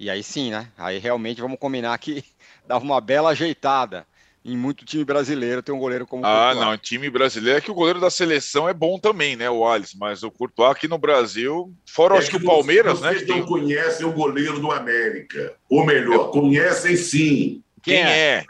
[0.00, 0.68] E aí sim, né?
[0.76, 2.24] Aí realmente vamos combinar que
[2.66, 4.04] dava uma bela ajeitada
[4.46, 6.66] em muito time brasileiro tem um goleiro como o Ah, Courtois.
[6.66, 9.98] não, time brasileiro é que o goleiro da seleção é bom também, né, o Alisson,
[9.98, 13.18] mas o Courtois aqui no Brasil, fora é acho que o Palmeiras, vocês né?
[13.18, 13.46] Vocês não tem...
[13.46, 17.62] conhecem o goleiro do América, ou melhor, conhecem sim.
[17.82, 18.18] Quem, é?
[18.18, 18.44] é?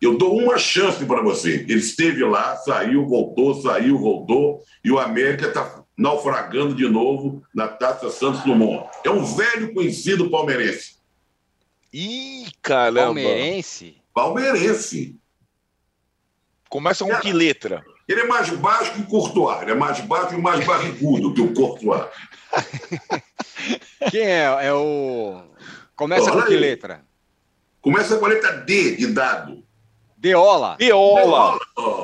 [0.00, 1.54] Eu dou uma chance para você.
[1.68, 7.66] Ele esteve lá, saiu, voltou, saiu, voltou, e o América está naufragando de novo na
[7.66, 8.88] Taça Santos Dumont.
[9.04, 10.98] É um velho conhecido palmeirense.
[11.92, 13.06] Ih, caramba!
[13.06, 13.96] Palmeirense?
[14.18, 15.16] Palmeirense.
[16.68, 17.84] Começa com que letra?
[18.08, 19.62] Ele é mais baixo que o Courtois.
[19.62, 22.04] Ele é mais baixo e mais barrigudo que o Courtois.
[24.10, 24.66] Quem é?
[24.66, 25.40] É o.
[25.94, 26.58] Começa Olha com que aí.
[26.60, 27.04] letra?
[27.80, 29.62] Começa com a letra D de dado.
[30.16, 30.74] Deola.
[30.78, 31.56] Deola.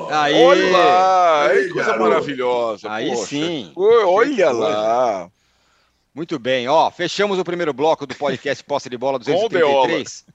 [0.09, 0.41] Aí.
[0.41, 1.47] Olha lá.
[1.49, 2.09] Aí, coisa garoto.
[2.09, 2.91] maravilhosa.
[2.91, 3.25] Aí Poxa.
[3.25, 3.73] sim.
[3.75, 5.29] Olha lá.
[6.13, 6.65] Muito bem.
[6.69, 10.25] Ó, fechamos o primeiro bloco do podcast Posse de Bola 233.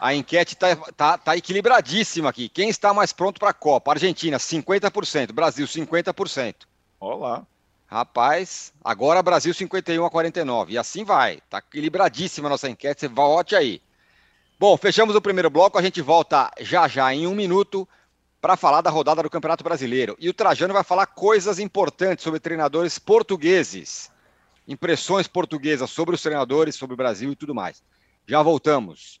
[0.00, 2.48] A enquete está tá, tá equilibradíssima aqui.
[2.48, 3.92] Quem está mais pronto para a Copa?
[3.92, 5.32] Argentina, 50%.
[5.32, 6.54] Brasil, 50%.
[7.00, 7.46] Olá.
[7.86, 10.72] Rapaz, agora Brasil 51 a 49.
[10.72, 11.34] E assim vai.
[11.36, 13.00] Está equilibradíssima a nossa enquete.
[13.00, 13.80] Você vote aí.
[14.58, 15.78] Bom, fechamos o primeiro bloco.
[15.78, 17.88] A gente volta já já em um minuto
[18.40, 20.16] para falar da rodada do Campeonato Brasileiro.
[20.18, 24.10] E o Trajano vai falar coisas importantes sobre treinadores portugueses.
[24.68, 27.82] Impressões portuguesas sobre os treinadores, sobre o Brasil e tudo mais.
[28.26, 29.20] Já voltamos.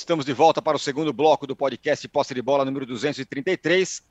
[0.00, 4.02] Estamos de volta para o segundo bloco do podcast Posse de Bola número 233.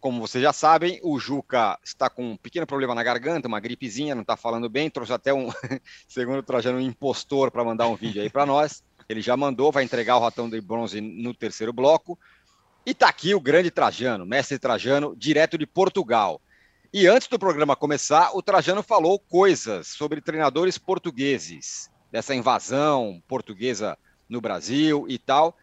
[0.00, 4.14] Como vocês já sabem, o Juca está com um pequeno problema na garganta, uma gripezinha,
[4.14, 4.88] não está falando bem.
[4.88, 5.50] Trouxe até um,
[6.08, 8.82] segundo o Trajano, um impostor para mandar um vídeo aí para nós.
[9.06, 12.18] Ele já mandou, vai entregar o ratão de bronze no terceiro bloco.
[12.86, 16.40] E está aqui o grande Trajano, mestre Trajano, direto de Portugal.
[16.90, 23.98] E antes do programa começar, o Trajano falou coisas sobre treinadores portugueses, dessa invasão portuguesa
[24.28, 25.56] no Brasil e tal.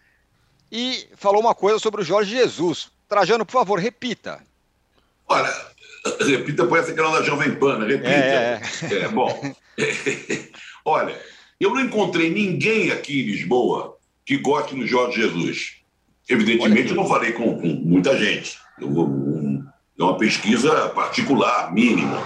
[0.72, 2.92] E falou uma coisa sobre o Jorge Jesus.
[3.08, 4.42] Trajano, por favor, repita.
[5.28, 5.54] Olha,
[6.26, 7.88] repita, essa canal da Jovem Pan, né?
[7.88, 8.10] repita.
[8.10, 8.98] É, é.
[9.04, 9.54] é bom.
[10.86, 11.20] Olha,
[11.60, 15.76] eu não encontrei ninguém aqui em Lisboa que goste do Jorge Jesus.
[16.30, 18.58] Evidentemente, eu não falei com, com muita gente.
[18.80, 19.64] Eu, um,
[20.00, 22.26] é uma pesquisa particular, mínima.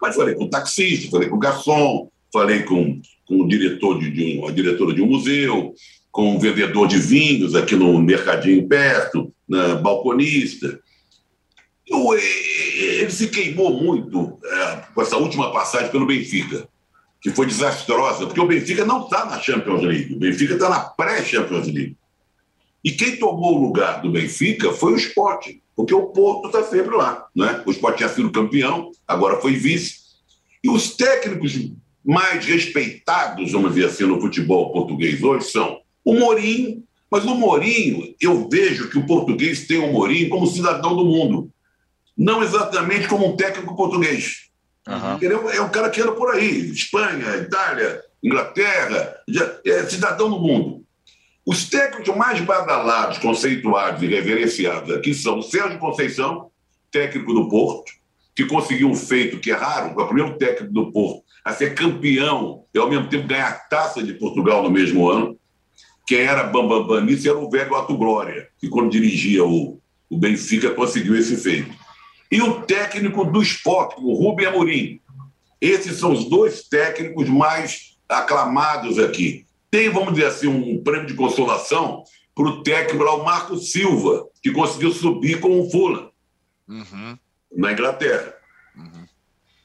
[0.00, 4.48] Mas falei com taxista, falei com garçom, falei com, com o diretor de, de um,
[4.48, 5.74] a diretora de um museu,
[6.10, 10.80] com um vendedor de vinhos aqui no mercadinho perto, na balconista.
[11.86, 16.68] Eu, ele se queimou muito é, com essa última passagem pelo Benfica
[17.24, 20.80] que foi desastrosa, porque o Benfica não está na Champions League, o Benfica está na
[20.80, 21.96] pré-Champions League.
[22.84, 26.94] E quem tomou o lugar do Benfica foi o Sport, porque o Porto está sempre
[26.94, 27.26] lá.
[27.34, 27.62] Né?
[27.64, 30.00] O Sport tinha sido campeão, agora foi vice.
[30.62, 31.58] E os técnicos
[32.04, 38.14] mais respeitados, vamos dizer assim, no futebol português hoje são o Mourinho, mas no Mourinho
[38.20, 41.50] eu vejo que o português tem o Mourinho como cidadão do mundo,
[42.16, 44.50] não exatamente como um técnico português.
[44.86, 45.18] Uhum.
[45.20, 49.16] Ele é um cara que anda por aí, Espanha, Itália, Inglaterra,
[49.64, 50.84] é cidadão do mundo.
[51.46, 56.50] Os técnicos mais badalados, conceituados e reverenciados aqui são o Sérgio Conceição,
[56.90, 57.92] técnico do Porto,
[58.34, 61.74] que conseguiu um feito que é raro, é o primeiro técnico do Porto a ser
[61.74, 65.38] campeão e ao mesmo tempo ganhar a taça de Portugal no mesmo ano.
[66.06, 70.70] Quem era Bambam nisso era o velho Ato Glória, que quando dirigia o, o Benfica
[70.70, 71.84] conseguiu esse feito
[72.34, 75.00] e o técnico do esporte, o Rubem Amorim.
[75.60, 79.46] Esses são os dois técnicos mais aclamados aqui.
[79.70, 82.02] Tem, vamos dizer assim, um prêmio de consolação
[82.34, 86.10] para o técnico lá, o Marco Silva, que conseguiu subir com o Fulham,
[86.68, 87.16] uhum.
[87.56, 88.33] na Inglaterra.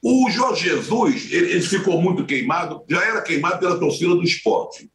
[0.02, 4.90] O Jorge Jesus, ele, ele, ficou muito queimado, já era queimado pela torcida do esporte.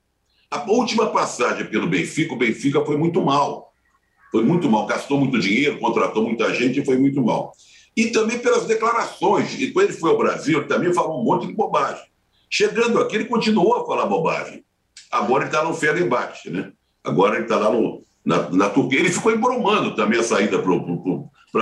[0.50, 3.72] A última passagem pelo Benfica, o Benfica foi muito mal.
[4.32, 7.52] Foi muito mal, gastou muito dinheiro, contratou muita gente e foi muito mal.
[7.96, 9.60] E também pelas declarações.
[9.60, 12.04] E quando ele foi ao Brasil, ele também falou um monte de bobagem.
[12.50, 14.64] Chegando aqui, ele continuou a falar bobagem.
[15.12, 16.72] Agora ele está no Fenerbahçe, né?
[17.04, 19.00] Agora ele está lá no, na, na, Turquia.
[19.00, 20.72] Ele ficou embromando também a saída para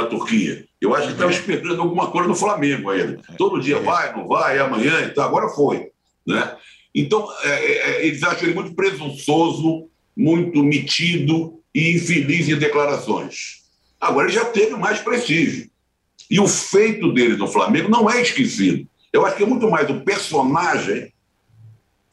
[0.01, 0.65] a Turquia.
[0.81, 3.21] Eu acho que estava esperando alguma coisa no Flamengo ainda.
[3.37, 5.27] Todo dia vai, não vai, é amanhã e tal.
[5.27, 5.91] Agora foi.
[6.25, 6.55] Né?
[6.93, 13.63] Então, é, é, é eles acham ele muito presunçoso, muito metido, e infeliz em declarações.
[13.99, 15.69] Agora ele já teve mais prestígio.
[16.29, 18.87] E o feito dele no Flamengo não é esquecido.
[19.11, 21.13] Eu acho que é muito mais o personagem,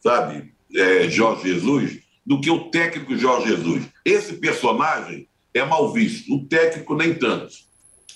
[0.03, 3.85] sabe, é, Jorge Jesus, do que o técnico Jorge Jesus.
[4.05, 7.55] Esse personagem é mal visto, o técnico nem tanto.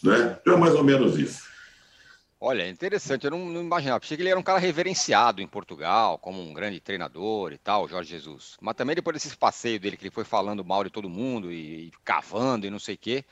[0.04, 0.38] Né?
[0.40, 1.42] Então é mais ou menos isso.
[2.38, 4.04] Olha, interessante, eu não, não imaginava.
[4.04, 7.88] Achei que ele era um cara reverenciado em Portugal, como um grande treinador e tal,
[7.88, 8.58] Jorge Jesus.
[8.60, 11.86] Mas também depois desse passeio dele, que ele foi falando mal de todo mundo e,
[11.86, 13.24] e cavando e não sei o quê,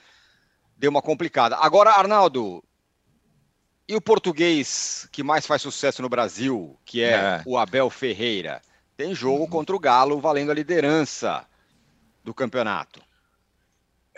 [0.79, 1.57] deu uma complicada.
[1.57, 2.65] Agora, Arnaldo,
[3.87, 7.43] e o português que mais faz sucesso no Brasil, que é, é.
[7.45, 8.63] o Abel Ferreira?
[8.97, 9.51] Tem jogo uhum.
[9.51, 11.45] contra o Galo valendo a liderança
[12.25, 13.03] do campeonato.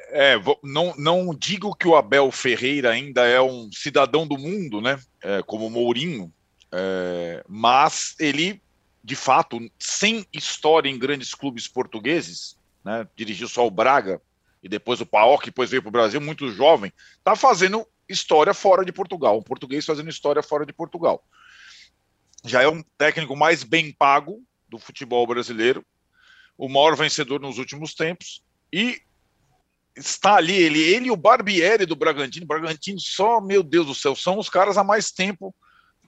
[0.09, 5.01] É, não, não digo que o Abel Ferreira ainda é um cidadão do mundo, né?
[5.23, 6.33] É, como Mourinho,
[6.73, 8.61] é, mas ele,
[9.03, 13.07] de fato, sem história em grandes clubes portugueses, né?
[13.17, 14.21] Dirigiu só o Braga
[14.62, 18.85] e depois o Paok, depois veio para o Brasil, muito jovem, está fazendo história fora
[18.85, 21.25] de Portugal, um português fazendo história fora de Portugal.
[22.45, 25.85] Já é um técnico mais bem pago do futebol brasileiro,
[26.57, 29.01] o maior vencedor nos últimos tempos e
[29.96, 32.46] está ali, ele, ele e o Barbieri do Bragantino.
[32.46, 35.54] Bragantino só, meu Deus do céu, são os caras há mais tempo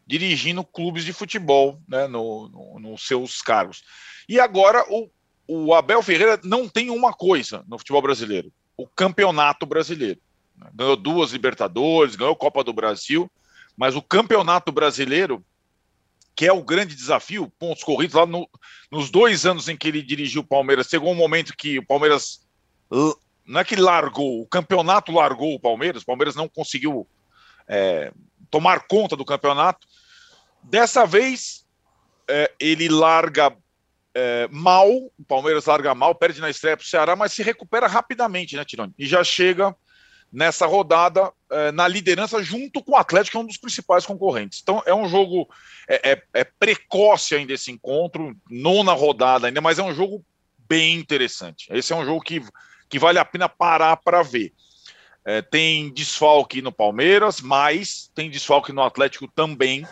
[0.07, 3.83] dirigindo clubes de futebol né, nos no, no seus cargos.
[4.29, 5.11] E agora o,
[5.47, 10.21] o Abel Ferreira não tem uma coisa no futebol brasileiro: o campeonato brasileiro.
[10.73, 13.31] Ganhou duas Libertadores, ganhou Copa do Brasil,
[13.77, 15.45] Mas o campeonato brasileiro,
[16.35, 18.49] que é o grande desafio, pontos corridos, lá no,
[18.91, 22.47] nos dois anos em que ele dirigiu o Palmeiras, chegou um momento que o Palmeiras.
[23.47, 27.07] Não é que largou, o campeonato largou o Palmeiras, o Palmeiras não conseguiu
[27.69, 28.13] é,
[28.51, 29.87] tomar conta do campeonato.
[30.63, 31.65] Dessa vez,
[32.29, 33.57] é, ele larga
[34.15, 37.87] é, mal, o Palmeiras larga mal, perde na estreia para o Ceará, mas se recupera
[37.87, 38.95] rapidamente, né, Tironi?
[38.99, 39.77] E já chega
[40.33, 44.61] nessa rodada é, na liderança junto com o Atlético, que é um dos principais concorrentes.
[44.63, 45.49] Então é um jogo
[45.89, 50.25] é, é, é, precoce ainda esse encontro, nona rodada ainda, mas é um jogo
[50.69, 51.69] bem interessante.
[51.71, 52.43] Esse é um jogo que,
[52.89, 54.53] que vale a pena parar para ver.
[55.25, 59.85] É, tem desfalque no Palmeiras, mas tem desfalque no Atlético também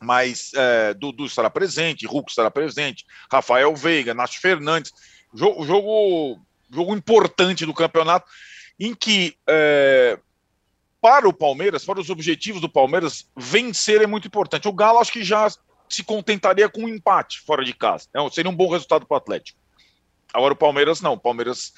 [0.00, 4.92] mas é, Dudu estará presente, Hulk estará presente, Rafael Veiga, Nath Fernandes.
[5.34, 8.30] Jogo, jogo, jogo importante do campeonato,
[8.78, 10.18] em que, é,
[11.00, 14.68] para o Palmeiras, para os objetivos do Palmeiras, vencer é muito importante.
[14.68, 15.48] O Galo acho que já
[15.88, 18.08] se contentaria com um empate fora de casa.
[18.14, 19.58] É, seria um bom resultado para o Atlético.
[20.32, 21.14] Agora o Palmeiras não.
[21.14, 21.72] O Palmeiras,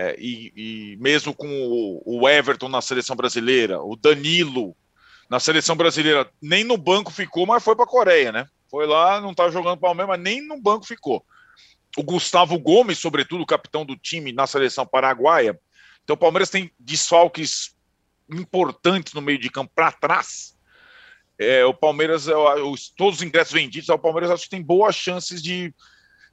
[0.00, 4.74] é, e, e, mesmo com o, o Everton na seleção brasileira, o Danilo
[5.28, 8.46] na seleção brasileira nem no banco ficou, mas foi para a Coreia, né?
[8.70, 11.22] Foi lá, não estava jogando Palmeiras, mas nem no banco ficou.
[11.98, 15.60] O Gustavo Gomes, sobretudo, capitão do time na seleção paraguaia.
[16.02, 17.76] Então o Palmeiras tem desfalques
[18.32, 20.56] importantes no meio de campo para trás.
[21.38, 25.42] É, o Palmeiras, os, todos os ingressos vendidos, o Palmeiras acho que tem boas chances
[25.42, 25.74] de,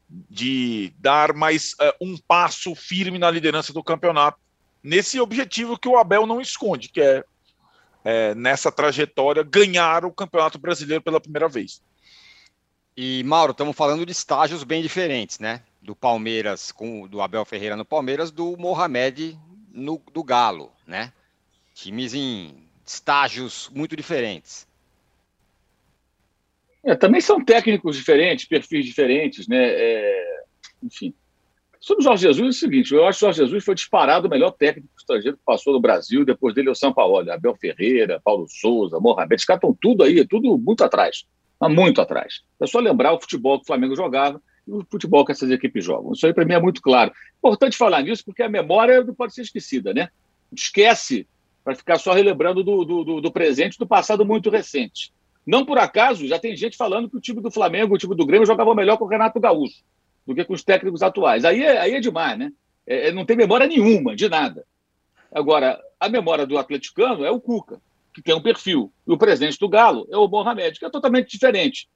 [0.10, 4.40] de dar mais uh, um passo firme na liderança do campeonato.
[4.84, 7.24] Nesse objetivo que o Abel não esconde, que é
[8.10, 11.82] é, nessa trajetória, ganhar o Campeonato Brasileiro pela primeira vez.
[12.96, 15.62] E, Mauro, estamos falando de estágios bem diferentes, né?
[15.82, 19.38] Do Palmeiras, com do Abel Ferreira no Palmeiras, do Mohamed
[19.74, 21.12] no, do Galo, né?
[21.74, 24.66] Times em estágios muito diferentes.
[26.88, 29.58] É, também são técnicos diferentes, perfis diferentes, né?
[29.62, 30.42] É,
[30.82, 31.14] enfim.
[31.82, 34.28] Sobre o Jorge Jesus, é o seguinte: eu acho que o Jorge Jesus foi disparado
[34.28, 36.24] o melhor técnico estrangeiro que passou no Brasil.
[36.24, 39.36] Depois dele é o São Paulo, Abel Ferreira, Paulo Souza, Mohamed.
[39.36, 41.26] Os caras estão tudo aí, tudo muito atrás.
[41.62, 42.42] Muito atrás.
[42.62, 45.84] É só lembrar o futebol que o Flamengo jogava e o futebol que essas equipes
[45.84, 46.14] jogam.
[46.14, 47.12] Isso aí, para mim, é muito claro.
[47.38, 50.08] Importante falar nisso, porque a memória não pode ser esquecida, né?
[50.54, 51.28] Esquece
[51.66, 55.12] para ficar só relembrando do, do, do presente do passado muito recente.
[55.48, 58.26] Não por acaso, já tem gente falando que o time do Flamengo, o time do
[58.26, 59.82] Grêmio, jogava melhor com o Renato Gaúcho
[60.28, 61.46] do que com os técnicos atuais.
[61.46, 62.52] Aí é, aí é demais, né?
[62.86, 64.66] É, é, não tem memória nenhuma de nada.
[65.32, 67.82] Agora, a memória do atleticano é o Cuca,
[68.14, 68.92] que tem um perfil.
[69.08, 71.88] E o presidente do Galo é o Mohamed, que é totalmente diferente.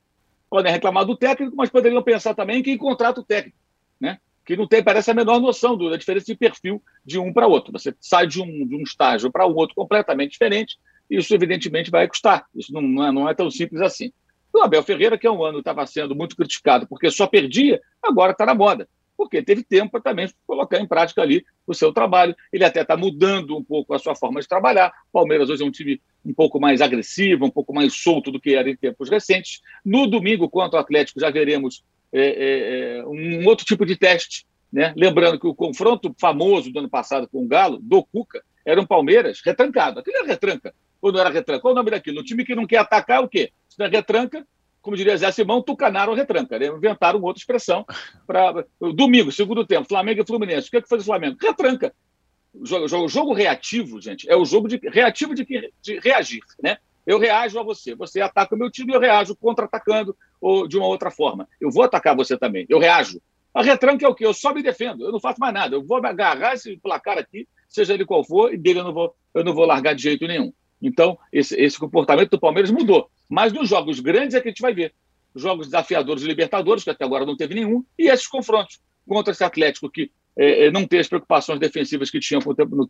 [0.49, 3.57] Podem reclamar do técnico, mas poderiam pensar também em quem contrata o técnico,
[3.99, 4.17] né?
[4.45, 7.71] Que não tem, parece, a menor noção da diferença de perfil de um para outro.
[7.73, 10.77] Você sai de um, de um estágio para o outro completamente diferente,
[11.11, 12.45] isso, evidentemente, vai custar.
[12.55, 14.13] Isso não, não, é, não é tão simples assim.
[14.53, 18.31] O Abel Ferreira, que há um ano estava sendo muito criticado porque só perdia, agora
[18.31, 20.15] está na moda, porque teve tempo para
[20.47, 22.33] colocar em prática ali o seu trabalho.
[22.51, 24.89] Ele até está mudando um pouco a sua forma de trabalhar.
[25.09, 28.39] O Palmeiras hoje é um time um pouco mais agressivo, um pouco mais solto do
[28.39, 29.61] que era em tempos recentes.
[29.83, 34.45] No domingo, quanto ao Atlético, já veremos é, é, é, um outro tipo de teste.
[34.71, 34.93] Né?
[34.95, 38.85] Lembrando que o confronto famoso do ano passado com o Galo, do Cuca, era um
[38.85, 39.99] Palmeiras retrancado.
[39.99, 40.73] Aquilo era retranca.
[41.01, 41.61] Ou não era retranca?
[41.61, 42.21] Qual o nome daquilo?
[42.21, 43.51] Um time que não quer atacar é o quê?
[43.67, 44.45] Se não é retranca,
[44.81, 46.57] como diria Zé Simão, tucanaram retranca.
[46.57, 46.67] Né?
[46.67, 47.85] Inventaram outra expressão.
[48.25, 50.67] para Domingo, segundo tempo, Flamengo e Fluminense.
[50.67, 51.37] O que, é que fez o Flamengo?
[51.41, 51.93] Retranca.
[52.53, 55.45] O jogo, o jogo, reativo, gente, é o jogo de reativo de,
[55.81, 56.41] de reagir.
[56.61, 56.77] Né?
[57.05, 57.95] Eu reajo a você.
[57.95, 61.47] Você ataca o meu time eu reajo contra-atacando ou de uma outra forma.
[61.59, 62.65] Eu vou atacar você também.
[62.67, 63.21] Eu reajo.
[63.53, 64.25] A retranca é o quê?
[64.25, 65.03] Eu só me defendo.
[65.03, 65.75] Eu não faço mais nada.
[65.75, 69.15] Eu vou agarrar esse placar aqui, seja ele qual for, e dele eu não vou,
[69.33, 70.53] eu não vou largar de jeito nenhum.
[70.81, 73.09] Então, esse, esse comportamento do Palmeiras mudou.
[73.29, 74.93] Mas nos jogos grandes é que a gente vai ver.
[75.33, 79.31] Os jogos desafiadores de Libertadores, que até agora não teve nenhum, e esses confrontos contra
[79.31, 82.39] esse Atlético que é, é não tem as preocupações defensivas que tinha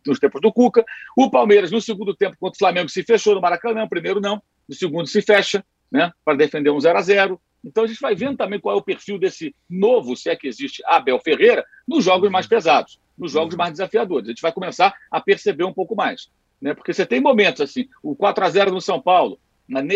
[0.04, 0.84] nos tempos do Cuca.
[1.16, 4.74] O Palmeiras, no segundo tempo, contra o Flamengo, se fechou no Maracanã, primeiro não, no
[4.74, 8.36] segundo se fecha, né, para defender um 0 a 0 Então a gente vai vendo
[8.36, 12.30] também qual é o perfil desse novo, se é que existe, Abel Ferreira, nos jogos
[12.30, 14.28] mais pesados, nos jogos mais desafiadores.
[14.28, 16.30] A gente vai começar a perceber um pouco mais
[16.62, 16.72] né?
[16.72, 19.38] Porque você tem momentos assim, o 4 a 0 no São Paulo,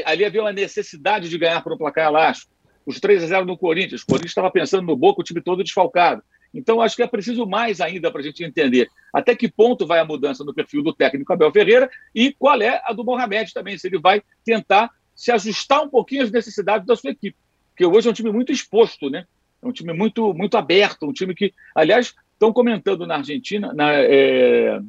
[0.04, 2.52] ali havia uma necessidade de ganhar por um placar elástico.
[2.84, 5.62] Os 3 a 0 no Corinthians, o Corinthians estava pensando no Boca, o time todo
[5.62, 6.22] desfalcado.
[6.52, 10.00] Então, acho que é preciso mais ainda para a gente entender até que ponto vai
[10.00, 13.76] a mudança no perfil do técnico Abel Ferreira e qual é a do Mohamed também,
[13.76, 17.36] se ele vai tentar se ajustar um pouquinho às necessidades da sua equipe.
[17.70, 19.26] Porque hoje é um time muito exposto, né?
[19.62, 23.92] É um time muito, muito aberto, um time que, aliás, estão comentando na Argentina, na,
[23.92, 24.80] é,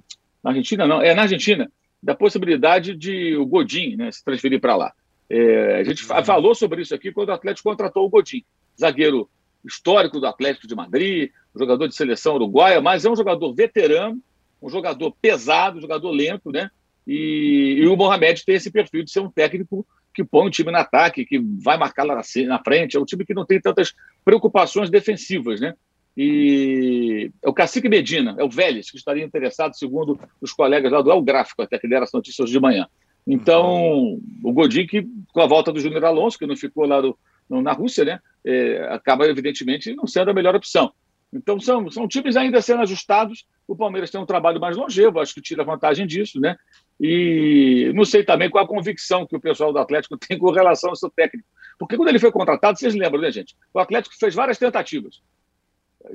[0.47, 1.71] na Argentina não, é na Argentina,
[2.01, 4.93] da possibilidade de o Godin né, se transferir para lá.
[5.29, 8.43] É, a gente falou sobre isso aqui quando o Atlético contratou o Godin,
[8.79, 9.29] zagueiro
[9.65, 14.21] histórico do Atlético de Madrid, jogador de seleção uruguaia, mas é um jogador veterano,
[14.61, 16.69] um jogador pesado, um jogador lento, né?
[17.05, 20.71] E, e, o Mohamed tem esse perfil de ser um técnico que põe o time
[20.71, 22.97] no ataque, que vai marcar lá na, frente.
[22.97, 23.93] É um time que não tem tantas
[24.25, 25.73] preocupações defensivas, né?
[26.18, 30.99] E é o Cacique Medina, é o Vélez, que estaria interessado, segundo os colegas lá
[30.99, 32.88] do El Gráfico, até que deram as notícias de manhã.
[33.28, 37.15] Então, o Godin, que com a volta do Júnior Alonso, que não ficou lá no,
[37.47, 40.91] no, na Rússia, né, é, acaba, evidentemente, não sendo a melhor opção.
[41.32, 43.45] Então, são, são times ainda sendo ajustados.
[43.68, 46.55] O Palmeiras tem um trabalho mais longevo, acho que tira vantagem disso, né?
[46.99, 50.89] E não sei também qual a convicção que o pessoal do Atlético tem com relação
[50.89, 51.47] ao seu técnico.
[51.78, 53.55] Porque quando ele foi contratado, vocês lembram, né, gente?
[53.72, 55.22] O Atlético fez várias tentativas.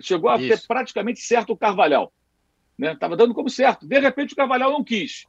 [0.01, 0.49] Chegou a Isso.
[0.49, 2.13] ter praticamente certo o Carvalhal.
[2.81, 3.19] Estava né?
[3.19, 3.87] dando como certo.
[3.87, 5.27] De repente, o Carvalhal não quis.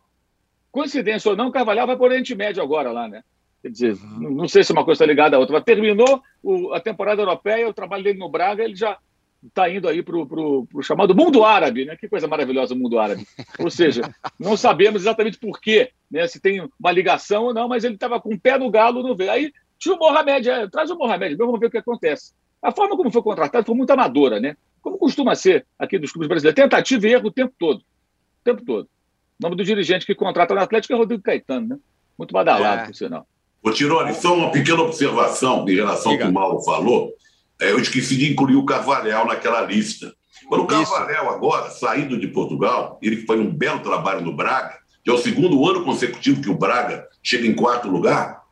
[0.72, 3.24] Coincidência ou não, o Carvalhal vai para o Oriente Médio agora lá, né?
[3.62, 4.32] Quer dizer, uhum.
[4.32, 7.70] não sei se uma coisa está ligada à outra, mas terminou o, a temporada europeia,
[7.70, 8.98] o trabalho dele no Braga, ele já
[9.46, 11.96] está indo aí para o chamado mundo árabe, né?
[11.96, 13.26] Que coisa maravilhosa o mundo árabe.
[13.60, 14.02] Ou seja,
[14.40, 16.28] não sabemos exatamente por quê, né?
[16.28, 19.16] Se tem uma ligação ou não, mas ele estava com o pé no galo, não
[19.16, 19.32] veio.
[19.32, 22.34] Aí tinha o Mohamed, é, traz o Mohamed, vamos ver o que acontece.
[22.64, 24.56] A forma como foi contratado foi muito amadora, né?
[24.82, 26.62] Como costuma ser aqui dos clubes brasileiros.
[26.62, 27.80] Tentativa e erro o tempo todo.
[27.80, 28.86] O tempo todo.
[28.86, 31.78] O nome do dirigente que contrata no Atlético é Rodrigo Caetano, né?
[32.18, 32.86] Muito badalado, é.
[32.86, 33.28] por sinal.
[33.62, 37.14] Ô, Tirone, só uma pequena observação em relação ao que o Mauro falou.
[37.62, 40.14] É, eu esqueci de incluir o Carvalhal naquela lista.
[40.50, 45.10] Mas o Carvalhal, agora, saindo de Portugal, ele faz um belo trabalho no Braga, que
[45.10, 48.44] é o segundo ano consecutivo que o Braga chega em quarto lugar,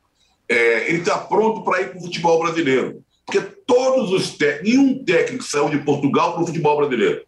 [0.47, 3.03] é, ele está pronto para ir para o futebol brasileiro.
[3.25, 3.41] Porque
[3.71, 7.25] todos os técnicos, nenhum técnico saiu de Portugal para o futebol brasileiro.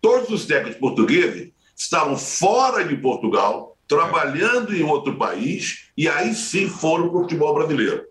[0.00, 6.66] Todos os técnicos portugueses estavam fora de Portugal, trabalhando em outro país, e aí sim
[6.66, 8.06] foram para o futebol brasileiro.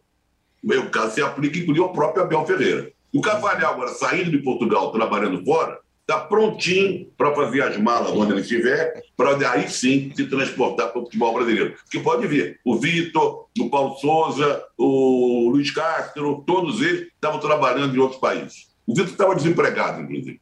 [0.64, 2.92] O meu caso se aplica, inclusive, ao próprio Abel Ferreira.
[3.12, 8.32] O Carvalhal, agora saindo de Portugal, trabalhando fora, está prontinho para fazer as malas onde
[8.32, 11.76] ele estiver, para aí sim se transportar para o futebol brasileiro.
[11.84, 17.96] Porque pode ver, o Vitor, o Paulo Souza, o Luiz Castro, todos eles estavam trabalhando
[17.96, 18.68] em outros países.
[18.86, 20.40] O Vitor estava desempregado, inclusive.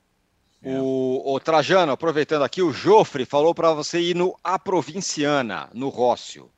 [0.65, 5.89] O, o, Trajano, aproveitando aqui, o Jofre falou para você ir no A Provinciana, no
[5.89, 6.49] Rócio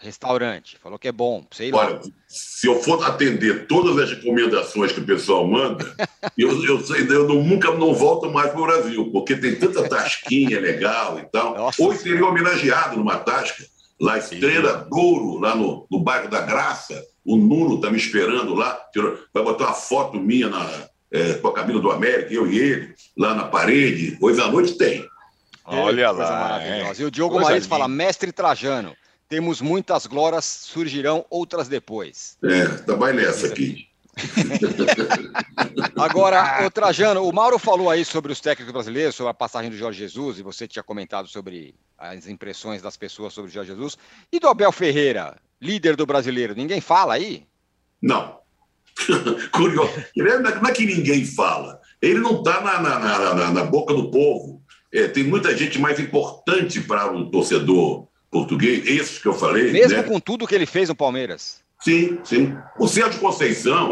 [0.00, 0.78] restaurante.
[0.82, 1.44] Falou que é bom.
[1.50, 2.00] Sei Olha, lá.
[2.26, 5.84] se eu for atender todas as recomendações que o pessoal manda,
[6.36, 11.18] eu, eu, eu nunca não volto mais para o Brasil, porque tem tanta tasquinha legal
[11.18, 11.54] e tal.
[11.54, 13.64] Nossa, Hoje seria homenageado numa tasca,
[14.00, 17.04] lá Estrela Douro, lá no, no bairro da Graça.
[17.24, 18.80] O Nuno está me esperando lá,
[19.32, 22.94] vai botar uma foto minha na, é, com a Camila do América, eu e ele,
[23.16, 24.16] lá na parede.
[24.20, 25.06] Hoje à noite tem.
[25.66, 26.62] Olha lá.
[26.62, 26.92] É.
[26.98, 28.96] E o Diogo Marins fala, mestre Trajano.
[29.30, 32.36] Temos muitas glórias, surgirão outras depois.
[32.42, 33.86] É, tá mais nessa aqui.
[35.96, 39.76] Agora, o Trajano, o Mauro falou aí sobre os técnicos brasileiros, sobre a passagem do
[39.76, 43.96] Jorge Jesus, e você tinha comentado sobre as impressões das pessoas sobre o Jorge Jesus.
[44.32, 47.46] E do Abel Ferreira, líder do brasileiro, ninguém fala aí?
[48.02, 48.40] Não.
[49.54, 49.92] Curioso.
[50.16, 51.80] Não é que ninguém fala.
[52.02, 54.60] Ele não está na, na, na, na, boca do povo.
[54.92, 59.72] É, tem muita gente mais importante para o torcedor português, esses que eu falei.
[59.72, 60.02] Mesmo né?
[60.02, 61.60] com tudo que ele fez no Palmeiras.
[61.80, 62.54] Sim, sim.
[62.78, 63.90] O Sérgio Conceição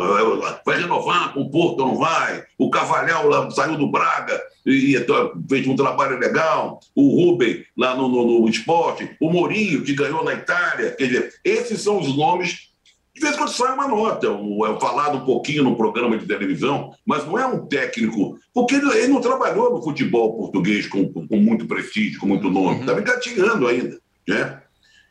[0.64, 2.45] vai renovar com o Porto, não vai.
[2.59, 5.07] O Cavalhal saiu do Braga e, e
[5.49, 6.80] fez um trabalho legal.
[6.95, 9.16] O Rubem lá no, no, no, esporte.
[9.18, 10.91] O Mourinho, que ganhou na Itália.
[10.91, 12.68] Quer dizer, esses são os nomes.
[13.14, 16.93] De vez em quando sai uma nota, é falado um pouquinho no programa de televisão,
[17.07, 21.36] mas não é um técnico, porque ele, ele não trabalhou no futebol português com, com
[21.36, 23.05] muito prestígio, com muito nome, estava uhum.
[23.05, 23.99] engatinhando ainda.
[24.29, 24.61] Né?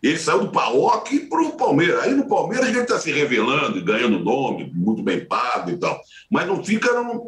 [0.01, 2.03] Ele saiu do PAOC para o Palmeiras.
[2.03, 5.99] Aí no Palmeiras ele está se revelando, ganhando nome, muito bem pago e tal.
[6.31, 6.93] Mas não fica.
[6.93, 7.27] Não,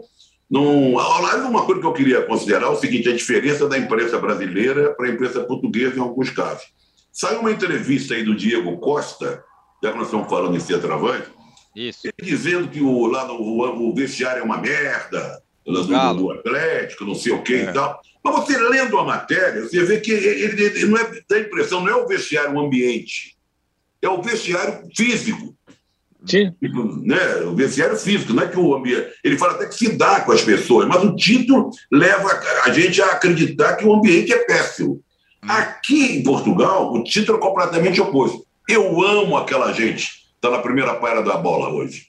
[0.50, 1.00] não...
[1.00, 4.94] Aliás, uma coisa que eu queria considerar é o seguinte: a diferença da imprensa brasileira
[4.94, 6.68] para a imprensa portuguesa em alguns casos.
[7.12, 9.44] Saiu uma entrevista aí do Diego Costa,
[9.84, 11.28] já que nós estamos falando em centroavante,
[11.76, 12.02] Isso.
[12.06, 17.16] ele dizendo que o, lá no, o vestiário é uma merda, do, do, Atlético, não
[17.16, 17.64] sei o quê é.
[17.64, 18.00] e tal.
[18.24, 21.82] Mas você lendo a matéria, você vê que ele, ele não é, dá a impressão,
[21.82, 23.38] não é o vestiário o ambiente,
[24.02, 25.56] é o vestiário físico.
[26.26, 26.54] Sim.
[26.62, 27.36] Tipo, né?
[27.46, 29.08] O vestiário físico, não é que o ambiente.
[29.24, 32.30] Ele fala até que se dá com as pessoas, mas o título leva
[32.66, 35.02] a gente a acreditar que o ambiente é péssimo.
[35.44, 35.48] Hum.
[35.50, 38.46] Aqui em Portugal, o título é completamente oposto.
[38.68, 40.20] Eu amo aquela gente.
[40.36, 42.08] Está na primeira paira da bola hoje.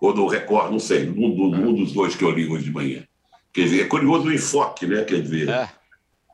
[0.00, 2.72] Ou do Record, não sei, um, do, um dos dois que eu li hoje de
[2.72, 3.06] manhã.
[3.52, 5.04] Quer dizer, é curioso o enfoque, né?
[5.04, 5.48] Quer dizer.
[5.48, 5.68] É.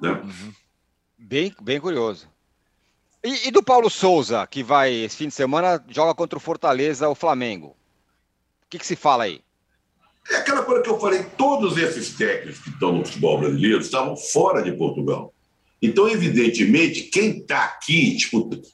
[0.00, 0.10] Né?
[0.10, 0.52] Uhum.
[1.18, 2.28] Bem, bem curioso.
[3.24, 7.08] E, e, do Paulo Souza, que vai esse fim de semana, joga contra o Fortaleza,
[7.08, 7.68] o Flamengo.
[7.68, 9.40] O que, que se fala aí?
[10.30, 14.16] É aquela coisa que eu falei, todos esses técnicos que estão no futebol brasileiro estavam
[14.16, 15.32] fora de Portugal.
[15.80, 18.16] Então, evidentemente, quem está aqui,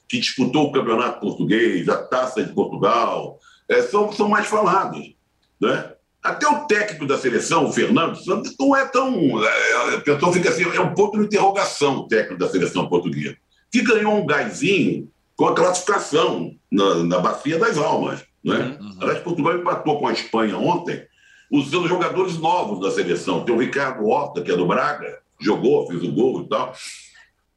[0.07, 3.39] que disputou o Campeonato Português, a Taça de Portugal,
[3.69, 5.13] é, são, são mais falados.
[5.59, 5.93] Né?
[6.21, 9.43] Até o técnico da seleção, o Fernando Santos, não é tão.
[9.43, 13.35] É, a pessoa fica assim, é um ponto de interrogação o técnico da seleção portuguesa,
[13.71, 18.23] que ganhou um gásinho com a classificação na, na Bacia das Almas.
[18.43, 18.77] Né?
[18.79, 18.97] Uhum.
[19.01, 21.05] Aliás, Portugal empatou com a Espanha ontem,
[21.51, 23.43] usando jogadores novos da seleção.
[23.43, 26.73] Tem o Ricardo Horta, que é do Braga, jogou, fez o gol e tal.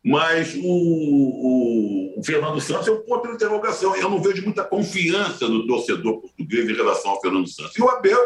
[0.07, 3.97] Mas o, o, o, Fernando Santos é um ponto de interrogação.
[3.97, 7.77] Eu não vejo muita confiança do torcedor português em relação ao Fernando Santos.
[7.77, 8.17] E o Abel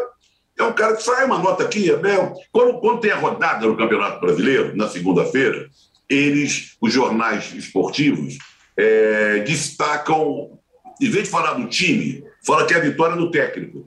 [0.59, 2.35] é um cara que sai uma nota aqui, Abel.
[2.51, 5.71] Quando, quando tem a rodada no Campeonato Brasileiro, na segunda-feira,
[6.07, 8.37] eles, os jornais esportivos,
[8.77, 10.59] é, destacam,
[11.01, 13.79] em vez de falar do time, fala que é a vitória do técnico.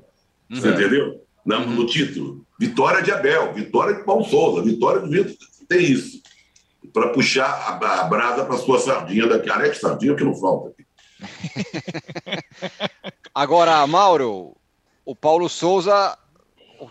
[0.51, 0.57] Uhum.
[0.57, 1.22] Você entendeu?
[1.47, 2.45] No, no título.
[2.59, 5.36] Vitória de Abel, vitória de Paulo Souza, vitória de Vitor
[5.68, 6.23] tem isso.
[6.95, 9.51] Para puxar a, a brasa para sua sardinha daqui.
[9.51, 10.86] Alex Sardinha que não falta aqui.
[13.34, 14.57] Agora, Mauro,
[15.05, 16.16] o Paulo Souza,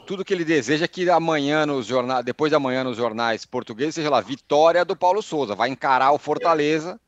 [0.05, 3.95] tudo que ele deseja é que amanhã nos jornais, depois de amanhã nos jornais portugueses,
[3.95, 5.55] seja lá, vitória do Paulo Souza.
[5.55, 6.99] Vai encarar o Fortaleza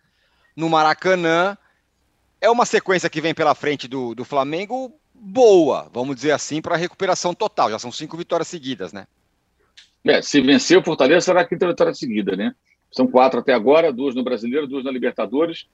[0.56, 1.58] no Maracanã.
[2.39, 6.76] É uma sequência que vem pela frente do, do Flamengo boa, vamos dizer assim, para
[6.76, 7.72] a recuperação total.
[7.72, 9.08] Já são cinco vitórias seguidas, né?
[10.04, 12.54] É, se vencer o Fortaleza, será a quinta vitória seguida, né?
[12.96, 15.68] São quatro até agora, duas no Brasileiro, duas na Libertadores.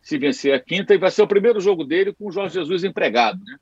[0.00, 2.84] Se vencer a quinta, e vai ser o primeiro jogo dele com o Jorge Jesus
[2.84, 3.56] empregado, né?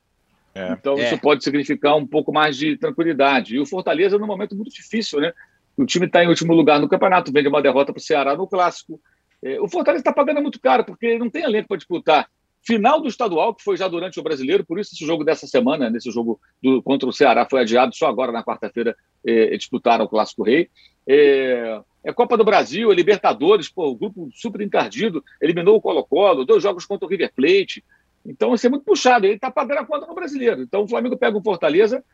[0.55, 0.73] É.
[0.73, 1.05] Então, é.
[1.05, 3.57] isso pode significar um pouco mais de tranquilidade.
[3.57, 5.33] E o Fortaleza, num momento muito difícil, né?
[5.79, 8.47] O time está em último lugar no campeonato, vende uma derrota para o Ceará no
[8.47, 9.01] Clássico.
[9.43, 12.29] É, o Fortaleza está pagando muito caro, porque não tem elenco para disputar.
[12.63, 15.89] Final do estadual, que foi já durante o brasileiro, por isso esse jogo dessa semana,
[15.89, 18.95] nesse jogo do, contra o Ceará, foi adiado só agora na quarta-feira
[19.25, 20.69] é, disputaram o Clássico Rei.
[21.09, 26.45] É, é, Copa do Brasil, é Libertadores, pô, o grupo super encardido, eliminou o Colo-Colo,
[26.45, 27.85] dois jogos contra o River Plate.
[28.25, 29.27] Então, isso é muito puxado.
[29.27, 30.63] Ele está pagando a conta no brasileiro.
[30.63, 32.05] Então, o Flamengo pega o Fortaleza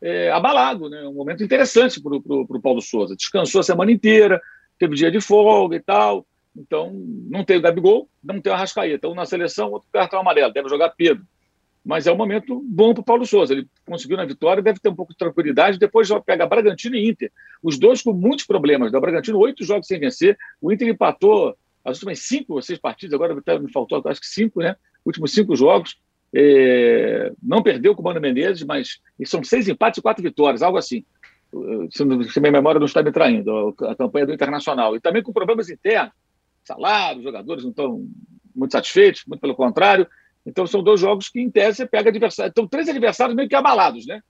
[0.00, 1.06] é, abalado, né?
[1.06, 3.16] Um momento interessante para o Paulo Souza.
[3.16, 4.40] Descansou a semana inteira,
[4.78, 6.26] teve dia de folga e tal.
[6.56, 6.92] Então,
[7.28, 9.08] não tem o Gabigol, não tem o Arrascaeta.
[9.08, 11.24] Um na seleção, outro cartão amarelo, deve jogar Pedro.
[11.86, 13.54] Mas é um momento bom para o Paulo Souza.
[13.54, 15.78] Ele conseguiu na vitória, deve ter um pouco de tranquilidade.
[15.78, 17.30] Depois já pega Bragantino e Inter.
[17.62, 18.90] Os dois com muitos problemas.
[18.90, 20.36] Da Bragantino, oito jogos sem vencer.
[20.60, 24.58] O Inter empatou as últimas cinco ou seis partidas, agora me faltou acho que cinco,
[24.60, 24.74] né?
[25.04, 25.96] Últimos cinco jogos.
[26.34, 27.32] É...
[27.40, 31.04] não perdeu com o Mano Menezes, mas são seis empates e quatro vitórias, algo assim.
[31.92, 34.96] Se, se minha memória não está me traindo, a campanha do Internacional.
[34.96, 36.12] E também com problemas internos
[36.64, 38.08] salário, os jogadores não estão
[38.54, 40.08] muito satisfeitos, muito pelo contrário.
[40.46, 42.52] Então, são dois jogos que, em tese, você pega adversários.
[42.52, 44.20] Então, três adversários meio que abalados, né?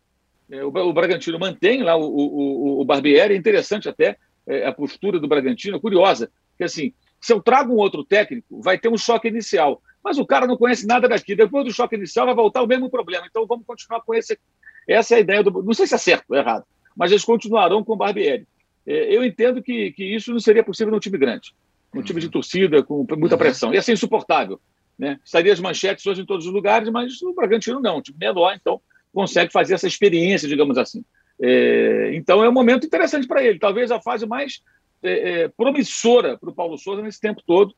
[0.51, 5.19] É, o, Bragantino mantém lá o, o, o Barbieri, é interessante até é, a postura
[5.19, 9.27] do Bragantino, curiosa, que assim, se eu trago um outro técnico, vai ter um choque
[9.27, 12.67] inicial, mas o cara não conhece nada daqui, depois do choque inicial vai voltar o
[12.67, 14.39] mesmo problema, então vamos continuar com esse,
[14.87, 16.65] essa é a ideia do, não sei se é certo ou errado,
[16.97, 18.47] mas eles continuarão com o Barbieri.
[18.87, 21.53] É, eu entendo que, que isso não seria possível num time grande
[21.99, 23.39] um time de torcida com muita uhum.
[23.39, 23.75] pressão.
[23.75, 24.61] Ia ser insuportável.
[24.99, 25.19] Né?
[25.25, 28.81] Estaria as manchetes hoje em todos os lugares, mas o Bragantino não, time menor, então
[29.13, 31.05] consegue fazer essa experiência, digamos assim.
[31.41, 34.63] É, então é um momento interessante para ele, talvez a fase mais
[35.03, 37.75] é, é, promissora para o Paulo Souza nesse tempo todo,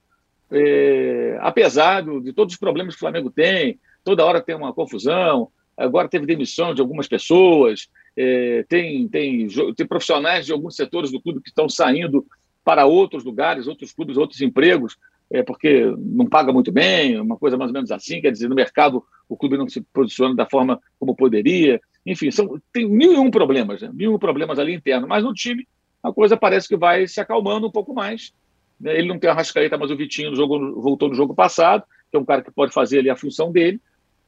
[0.51, 4.73] é, apesar do, de todos os problemas que o Flamengo tem, toda hora tem uma
[4.73, 9.47] confusão, agora teve demissão de algumas pessoas, é, tem, tem,
[9.77, 12.27] tem profissionais de alguns setores do clube que estão saindo
[12.65, 14.97] para outros lugares, outros clubes, outros empregos,
[15.31, 18.55] é, porque não paga muito bem, uma coisa mais ou menos assim, quer dizer, no
[18.55, 21.81] mercado o clube não se posiciona da forma como poderia.
[22.07, 23.91] Enfim, são, tem mil e um problemas, né?
[23.93, 25.69] mil e um problemas ali internos, mas no time
[26.03, 28.33] a coisa parece que vai se acalmando um pouco mais.
[28.81, 28.97] Né?
[28.97, 32.21] Ele não tem a Rascaeta, mas o Vitinho jogo, voltou no jogo passado, que é
[32.21, 33.81] um cara que pode fazer ali a função dele.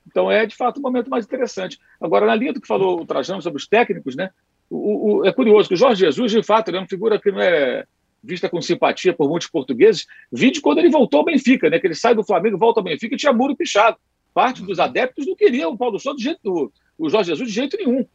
[0.07, 1.79] Então é, de fato, um momento mais interessante.
[2.01, 4.31] Agora, na linha do que falou o Trajano sobre os técnicos, né?
[4.69, 7.31] O, o, é curioso que o Jorge Jesus, de fato, ele é uma figura que
[7.31, 7.85] não é
[8.23, 11.79] vista com simpatia por muitos portugueses, vide quando ele voltou ao Benfica, né?
[11.79, 13.97] Que ele sai do Flamengo, volta ao Benfica e tinha muro pichado.
[14.33, 17.55] Parte dos adeptos não queriam o Paulo Souza de jeito, o, o Jorge Jesus de
[17.55, 18.07] jeito nenhum.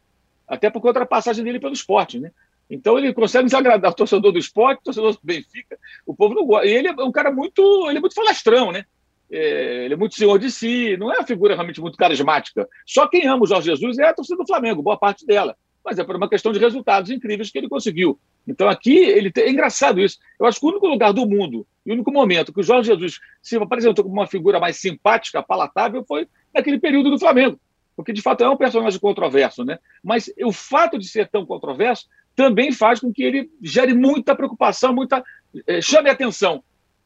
[0.48, 2.32] Até por conta da passagem dele pelo esporte, né?
[2.70, 6.46] Então ele consegue desagradar o torcedor do esporte, o torcedor do Benfica, o povo não
[6.46, 6.68] gosta.
[6.68, 8.86] E ele é um cara muito, ele é muito falastrão, né?
[9.30, 12.68] É, ele é muito senhor de si, não é uma figura realmente muito carismática.
[12.86, 15.56] Só quem ama o Jorge Jesus é a torcida do Flamengo, boa parte dela.
[15.86, 18.20] Mas é por uma questão de resultados incríveis que ele conseguiu.
[18.48, 19.44] Então aqui ele tem...
[19.44, 20.18] é engraçado isso.
[20.40, 22.90] Eu acho que o único lugar do mundo, e o único momento que o Jorge
[22.90, 27.60] Jesus se apresentou como uma figura mais simpática, palatável, foi naquele período do Flamengo.
[27.96, 29.78] Porque de fato é um personagem controverso, né?
[30.04, 34.94] Mas o fato de ser tão controverso também faz com que ele gere muita preocupação,
[34.94, 35.24] muita
[35.68, 36.64] eh, chame atenção.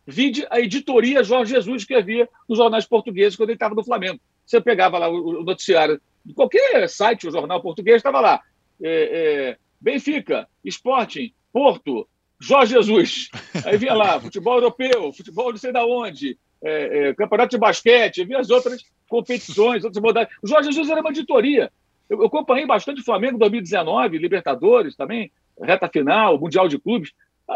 [0.08, 4.20] Vide a editoria Jorge Jesus que havia nos jornais portugueses quando ele estava no Flamengo.
[4.44, 8.42] Você pegava lá o noticiário de qualquer site, o jornal português, estava lá.
[8.82, 12.08] É, é, Benfica, Sporting, Porto,
[12.40, 13.30] Jorge Jesus.
[13.66, 18.24] Aí vinha lá, futebol europeu, futebol não sei da onde, é, é, campeonato de basquete,
[18.24, 20.38] vinha as outras competições, outras modalidades.
[20.44, 21.72] O Jorge Jesus era uma editoria.
[22.10, 27.12] Eu, eu acompanhei bastante o Flamengo 2019, Libertadores também, reta final, Mundial de Clubes.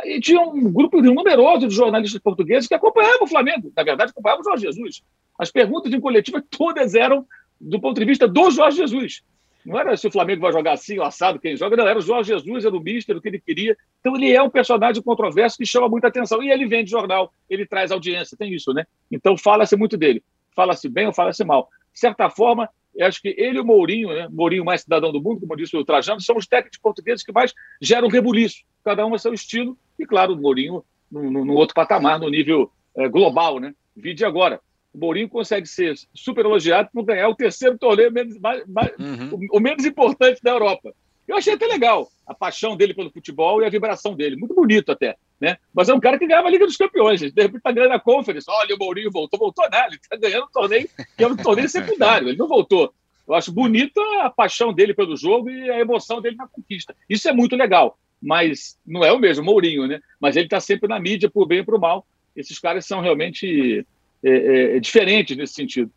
[0.05, 3.71] E tinha um grupo numeroso de jornalistas portugueses que acompanhavam o Flamengo.
[3.75, 5.03] Na verdade, acompanhavam o Jorge Jesus.
[5.37, 7.25] As perguntas em coletiva todas eram
[7.61, 9.23] do ponto de vista do Jorge Jesus.
[9.65, 11.87] Não era se o Flamengo vai jogar assim ou assado, quem joga, não.
[11.87, 13.77] Era o Jorge Jesus, era o mister, o que ele queria.
[13.99, 16.43] Então ele é um personagem controverso que chama muita atenção.
[16.43, 18.85] E ele vende jornal, ele traz audiência, tem isso, né?
[19.11, 20.21] Então fala-se muito dele.
[20.55, 21.69] Fala-se bem ou fala-se mal.
[21.93, 24.27] De certa forma, eu acho que ele e o Mourinho, né?
[24.29, 27.53] Mourinho mais cidadão do mundo, como disse o Trajano, são os técnicos portugueses que mais
[27.81, 28.63] geram rebuliço.
[28.83, 29.77] Cada um a seu estilo.
[29.97, 33.73] E, claro, o Mourinho no, outro patamar, no nível é, global, né?
[33.95, 34.59] Vide agora
[34.93, 39.47] o Mourinho consegue ser super elogiado por ganhar o terceiro torneio menos, mais, mais, uhum.
[39.51, 40.93] o, o, menos importante da Europa.
[41.27, 44.35] Eu achei até legal a paixão dele pelo futebol e a vibração dele.
[44.35, 45.15] Muito bonito até.
[45.39, 45.57] Né?
[45.73, 47.21] Mas é um cara que ganhava a Liga dos Campeões.
[47.21, 48.45] De repente está ganhando a Conference.
[48.49, 49.39] Olha, o Mourinho voltou.
[49.39, 49.87] Voltou nada.
[49.87, 52.27] Ele está ganhando um torneio que é um torneio secundário.
[52.27, 52.93] Ele não voltou.
[53.25, 56.93] Eu acho bonita a paixão dele pelo jogo e a emoção dele na conquista.
[57.09, 57.97] Isso é muito legal.
[58.21, 60.01] Mas não é o mesmo, Mourinho, né?
[60.19, 62.05] Mas ele está sempre na mídia, por bem e por mal.
[62.35, 63.85] Esses caras são realmente
[64.23, 65.91] é, é, é diferente nesse sentido.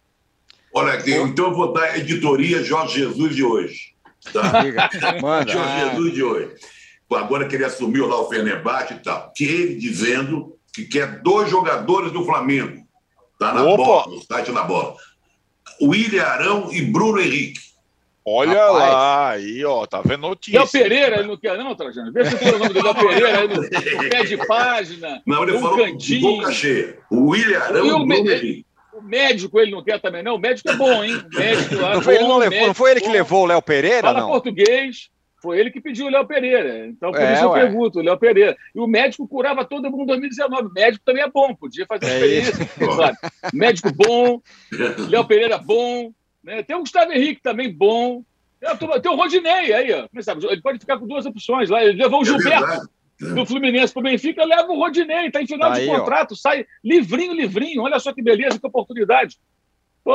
[0.75, 3.95] Olha, então eu vou dar a editoria Jorge Jesus de hoje.
[4.33, 4.63] Tá?
[5.23, 5.51] Manda.
[5.51, 6.55] Jorge Jesus de hoje.
[7.11, 11.49] Agora que ele assumiu lá o Fenerbahçe e tal, que ele dizendo que quer dois
[11.49, 12.85] jogadores do Flamengo.
[13.39, 13.77] Tá na Opa.
[13.77, 14.97] bola, no site na bola.
[15.81, 17.61] William Arão e Bruno Henrique.
[18.29, 18.77] Olha Rapaz.
[18.77, 20.59] lá, aí, ó, tá vendo notícia.
[20.59, 22.13] Léo Pereira, ele não quer, não, Trajano?
[22.13, 23.71] Vê se tem o nome do Léo Pereira aí no
[24.11, 25.23] pé de página.
[25.25, 26.23] Não, ele um falou cantinho.
[26.23, 26.99] boca cheia.
[27.09, 28.65] O William Arão e o Bruno
[28.95, 30.35] O médico ele não quer também, não.
[30.35, 31.25] O médico é bom, hein?
[31.33, 31.95] O médico lá.
[31.95, 34.29] Não foi, ele, não levou, não foi ele que levou o Léo Pereira, fala não?
[34.29, 35.09] português.
[35.41, 36.85] Foi ele que pediu o Léo Pereira.
[36.89, 37.61] Então, por é, isso eu ué.
[37.61, 38.57] pergunto, o Léo Pereira.
[38.75, 40.67] E o médico curava todo mundo em 2019.
[40.67, 42.69] O médico também é bom, podia fazer é experiência.
[42.97, 43.19] Sabe?
[43.53, 44.41] Médico bom,
[45.09, 46.11] Léo Pereira bom.
[46.47, 46.63] Né?
[46.63, 48.23] Tem o Gustavo Henrique também bom.
[49.03, 50.09] Tem o Rodinei aí, ó.
[50.49, 51.85] Ele pode ficar com duas opções lá.
[51.85, 52.89] Ele levou o é Gilberto
[53.19, 56.35] do Fluminense para o Benfica, leva o Rodinei, está em final aí, de contrato, ó.
[56.37, 57.83] sai livrinho, livrinho.
[57.83, 59.39] Olha só que beleza, que oportunidade.
[60.05, 60.15] Pô,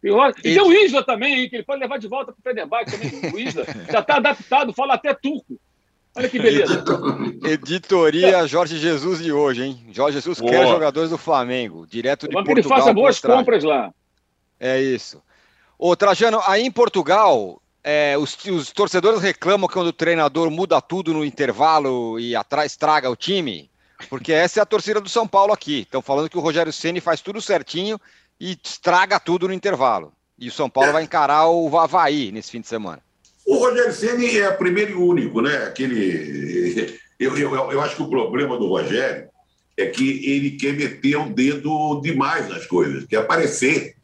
[0.00, 0.32] tem hora...
[0.38, 2.92] E tem o Isla também, hein, que ele pode levar de volta para o Fenerbahçe
[2.92, 3.32] também.
[3.32, 5.58] O Isla já está adaptado, fala até turco.
[6.14, 6.84] Olha que beleza.
[7.44, 9.86] Editoria Jorge Jesus de hoje, hein?
[9.90, 10.50] Jorge Jesus Boa.
[10.50, 12.70] quer jogadores do Flamengo, direto de Vamos Portugal.
[12.70, 13.92] que ele faça boas compras lá.
[14.60, 15.22] É isso.
[15.78, 21.12] Ô, Trajano, aí em Portugal, é, os, os, torcedores reclamam quando o treinador muda tudo
[21.12, 23.70] no intervalo e atrás estraga o time,
[24.08, 25.82] porque essa é a torcida do São Paulo aqui.
[25.82, 28.00] Estão falando que o Rogério Ceni faz tudo certinho
[28.40, 30.12] e estraga tudo no intervalo.
[30.38, 30.92] E o São Paulo é.
[30.94, 33.02] vai encarar o Havaí nesse fim de semana.
[33.46, 35.56] O Rogério Ceni é primeiro e único, né?
[35.64, 36.98] Aquele.
[37.18, 39.28] Eu, eu, eu acho que o problema do Rogério
[39.76, 43.95] é que ele quer meter o dedo demais nas coisas, quer aparecer.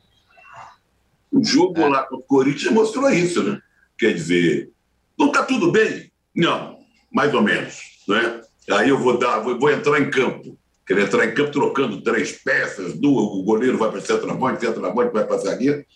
[1.33, 1.89] O jogo é.
[1.89, 3.61] lá com o Corinthians mostrou isso, né?
[3.99, 4.71] Quer dizer,
[5.19, 6.13] não está tudo bem?
[6.37, 6.79] Não,
[7.11, 7.81] mais ou menos.
[8.07, 8.41] Né?
[8.71, 10.59] Aí eu vou dar, vou, vou entrar em campo.
[10.87, 15.13] Querer entrar em campo trocando três peças, duas, o goleiro vai para o centroavante, centroavante
[15.13, 15.87] vai para a zagueira.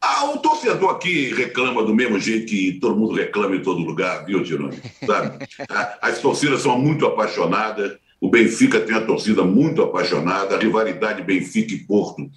[0.00, 4.24] Ah, o torcedor aqui reclama do mesmo jeito que todo mundo reclama em todo lugar,
[4.24, 4.78] viu, Tirone?
[5.04, 5.46] Sabe?
[6.00, 11.74] As torcidas são muito apaixonadas, o Benfica tem a torcida muito apaixonada, a rivalidade Benfica
[11.74, 12.30] e Porto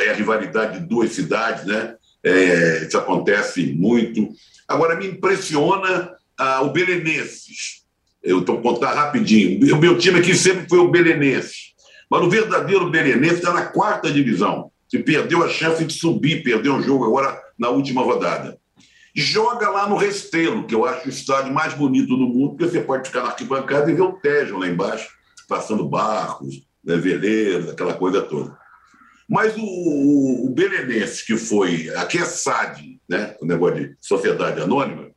[0.00, 1.94] é a rivalidade de duas cidades, né?
[2.22, 4.28] É, isso acontece muito.
[4.66, 7.84] Agora, me impressiona ah, o Belenenses.
[8.22, 9.74] Eu estou contar rapidinho.
[9.74, 11.74] O meu time aqui sempre foi o Belenenses.
[12.10, 14.70] Mas o verdadeiro Belenenses está na quarta divisão.
[14.88, 18.58] Se perdeu a chance de subir, perdeu o jogo agora na última rodada.
[19.14, 22.80] Joga lá no Restelo, que eu acho o estádio mais bonito do mundo, porque você
[22.80, 25.08] pode ficar na arquibancada e ver o Tejo lá embaixo,
[25.48, 28.56] passando barcos, né, veleiros, aquela coisa toda.
[29.28, 31.90] Mas o, o Belenenses, que foi.
[31.96, 33.34] Aqui é SAD, né?
[33.40, 35.08] o negócio de sociedade anônima.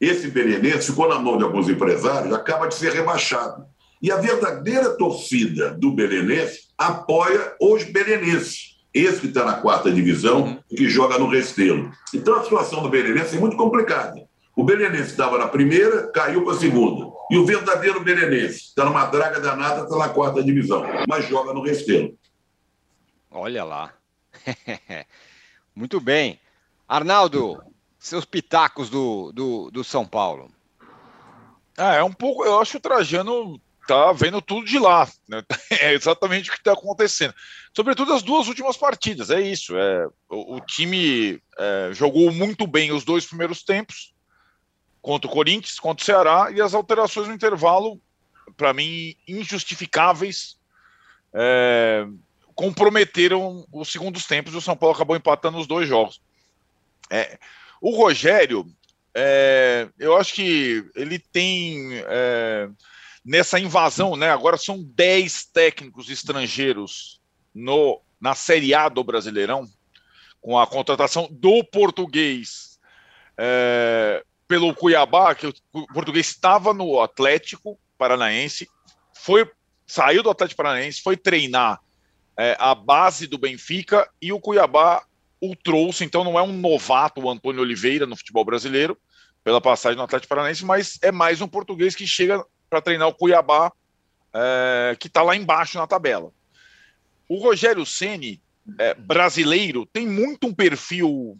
[0.00, 3.64] Esse Belenenses ficou na mão de alguns empresários, acaba de ser rebaixado.
[4.02, 8.78] E a verdadeira torcida do Belenenses apoia os belenenses.
[8.94, 11.90] Esse que está na quarta divisão e que joga no Restelo.
[12.14, 14.18] Então a situação do Belenenses é muito complicada.
[14.56, 17.06] O Belenense estava na primeira, caiu para a segunda.
[17.30, 21.62] E o verdadeiro Belenense está numa draga danada, está na quarta divisão, mas joga no
[21.62, 22.18] Restelo.
[23.30, 23.94] Olha lá.
[25.74, 26.40] Muito bem.
[26.88, 27.62] Arnaldo,
[27.98, 30.50] seus pitacos do, do, do São Paulo.
[31.76, 32.44] Ah, é um pouco.
[32.44, 35.08] Eu acho que o Trajano tá vendo tudo de lá.
[35.28, 35.42] Né?
[35.80, 37.34] É exatamente o que está acontecendo.
[37.74, 39.76] Sobretudo as duas últimas partidas, é isso.
[39.76, 44.12] É, o, o time é, jogou muito bem os dois primeiros tempos,
[45.00, 48.00] contra o Corinthians, contra o Ceará, e as alterações no intervalo,
[48.56, 50.58] para mim, injustificáveis,
[51.32, 52.06] é,
[52.60, 56.20] comprometeram os segundos tempos e o São Paulo acabou empatando os dois jogos.
[57.08, 57.38] É,
[57.80, 58.66] o Rogério,
[59.14, 62.68] é, eu acho que ele tem é,
[63.24, 64.30] nessa invasão, né?
[64.30, 67.18] Agora são 10 técnicos estrangeiros
[67.54, 69.66] no, na Série A do Brasileirão,
[70.38, 72.78] com a contratação do português
[73.38, 78.68] é, pelo Cuiabá, que o português estava no Atlético Paranaense,
[79.14, 79.50] foi
[79.86, 81.80] saiu do Atlético Paranaense, foi treinar
[82.40, 85.04] é, a base do Benfica e o Cuiabá
[85.38, 88.96] o trouxe, então não é um novato o Antônio Oliveira no futebol brasileiro,
[89.44, 93.14] pela passagem no Atlético Paranaense, mas é mais um português que chega para treinar o
[93.14, 93.70] Cuiabá,
[94.32, 96.32] é, que está lá embaixo na tabela.
[97.28, 98.40] O Rogério Ceni,
[98.78, 101.38] é, brasileiro, tem muito um perfil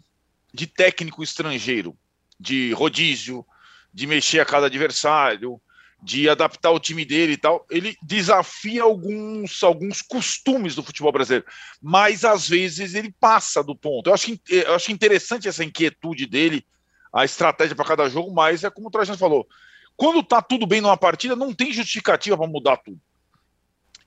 [0.53, 1.97] de técnico estrangeiro,
[2.39, 3.43] de rodízio,
[3.91, 5.59] de mexer a cada adversário,
[6.01, 7.65] de adaptar o time dele e tal.
[7.69, 11.45] Ele desafia alguns, alguns costumes do futebol brasileiro,
[11.81, 14.09] mas às vezes ele passa do ponto.
[14.09, 16.65] Eu acho, eu acho interessante essa inquietude dele,
[17.13, 19.47] a estratégia para cada jogo, mas é como o Trajano falou:
[19.95, 22.99] quando tá tudo bem numa partida, não tem justificativa para mudar tudo.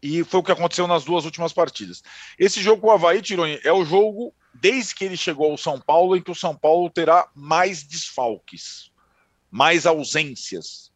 [0.03, 2.03] E foi o que aconteceu nas duas últimas partidas.
[2.39, 5.81] Esse jogo com o Havaí, Tironi, é o jogo, desde que ele chegou ao São
[5.81, 8.91] Paulo, em que o São Paulo terá mais desfalques,
[9.51, 10.93] mais ausências.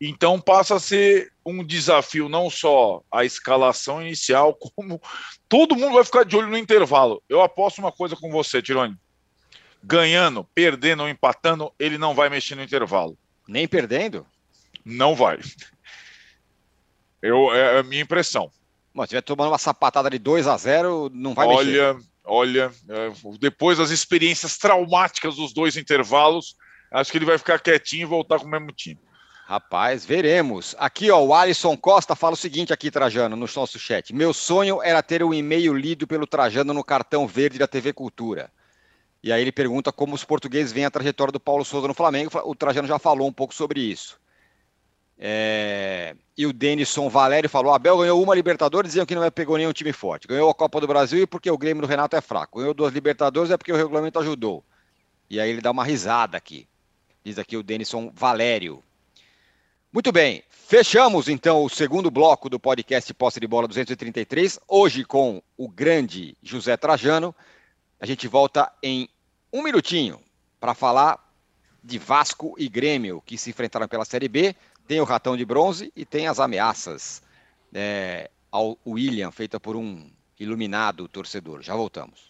[0.00, 5.00] Então passa a ser um desafio não só a escalação inicial, como
[5.48, 7.22] todo mundo vai ficar de olho no intervalo.
[7.28, 8.96] Eu aposto uma coisa com você, Tironi.
[9.82, 13.16] Ganhando, perdendo ou empatando, ele não vai mexer no intervalo.
[13.46, 14.26] Nem perdendo?
[14.84, 15.38] Não vai.
[17.22, 18.50] Eu, é a minha impressão.
[18.92, 22.10] Mas se tiver tomando uma sapatada de 2 a 0 não vai olha, mexer.
[22.24, 26.56] Olha, é, depois das experiências traumáticas dos dois intervalos,
[26.90, 29.00] acho que ele vai ficar quietinho e voltar com o mesmo time.
[29.50, 30.76] Rapaz, veremos.
[30.78, 34.14] Aqui, ó, o Alisson Costa fala o seguinte aqui, Trajano, no nosso chat.
[34.14, 38.48] Meu sonho era ter um e-mail lido pelo Trajano no cartão verde da TV Cultura.
[39.20, 42.30] E aí ele pergunta como os portugueses veem a trajetória do Paulo Souza no Flamengo.
[42.44, 44.20] O Trajano já falou um pouco sobre isso.
[45.18, 46.14] É...
[46.38, 49.92] E o Denison Valério falou: Abel ganhou uma Libertadores, diziam que não pegou nenhum time
[49.92, 50.28] forte.
[50.28, 52.60] Ganhou a Copa do Brasil e porque o Grêmio do Renato é fraco.
[52.60, 54.64] Ganhou duas Libertadores é porque o regulamento ajudou.
[55.28, 56.68] E aí ele dá uma risada aqui.
[57.24, 58.80] Diz aqui o Denison Valério.
[59.92, 65.42] Muito bem, fechamos então o segundo bloco do podcast Posse de Bola 233, hoje com
[65.56, 67.34] o grande José Trajano.
[67.98, 69.08] A gente volta em
[69.52, 70.20] um minutinho
[70.60, 71.18] para falar
[71.82, 74.54] de Vasco e Grêmio, que se enfrentaram pela Série B.
[74.86, 77.20] Tem o ratão de bronze e tem as ameaças
[77.74, 81.62] é, ao William, feita por um iluminado torcedor.
[81.62, 82.29] Já voltamos.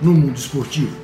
[0.00, 1.03] no mundo esportivo.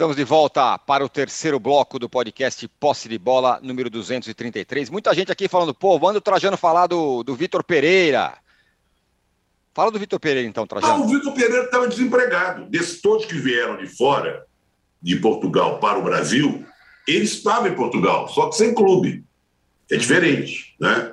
[0.00, 4.88] Estamos de volta para o terceiro bloco do podcast Posse de Bola, número 233.
[4.88, 8.38] Muita gente aqui falando, pô, manda o Trajano falar do, do Vitor Pereira.
[9.74, 10.94] Fala do Vitor Pereira, então, Trajano.
[10.94, 12.64] Ah, o Vitor Pereira estava desempregado.
[12.70, 14.46] Desses todos que vieram de fora,
[15.02, 16.64] de Portugal para o Brasil,
[17.06, 19.22] ele estava em Portugal, só que sem clube.
[19.90, 21.12] É diferente, né?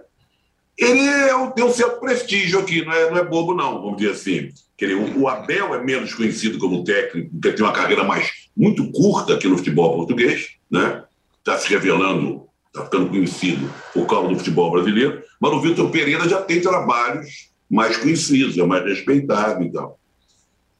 [0.77, 4.11] ele é, tem um certo prestígio aqui, não é, não é bobo, não, vamos dizer
[4.11, 4.53] assim.
[4.79, 9.33] O, o Abel é menos conhecido como técnico, porque tem uma carreira mais muito curta
[9.33, 11.03] aqui no futebol português, né?
[11.39, 16.29] Está se revelando, está ficando conhecido por causa do futebol brasileiro, mas o Vitor Pereira
[16.29, 19.99] já tem trabalhos mais conhecidos, é mais respeitado e tal.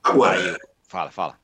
[0.03, 0.57] Agora.
[0.87, 1.35] Fala, fala.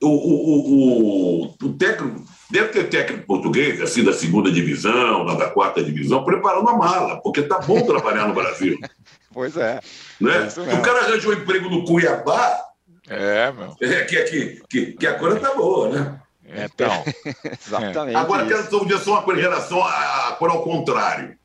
[0.00, 5.82] O, o, o, o, técnico, deve ter técnico português, assim, da segunda divisão, da quarta
[5.82, 8.78] divisão, preparando a mala, porque tá bom trabalhar no Brasil.
[9.38, 9.80] Pois é.
[10.20, 10.48] Né?
[10.68, 12.60] É o cara arranjou um emprego no Cuiabá.
[13.08, 13.76] É, meu.
[13.80, 16.20] É, que, que, que, que a coisa tá boa, né?
[16.44, 16.90] Então.
[17.64, 18.16] Exatamente.
[18.16, 18.68] Agora, isso.
[18.68, 21.38] quero dizer só uma coisa em relação a, a, ao contrário.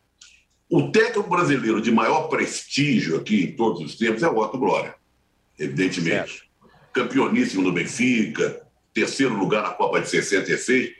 [0.67, 4.95] O técnico brasileiro de maior prestígio aqui em todos os tempos é o Otto Glória,
[5.59, 6.31] evidentemente.
[6.31, 6.47] Certo.
[6.93, 10.93] Campeoníssimo no Benfica, terceiro lugar na Copa de 66.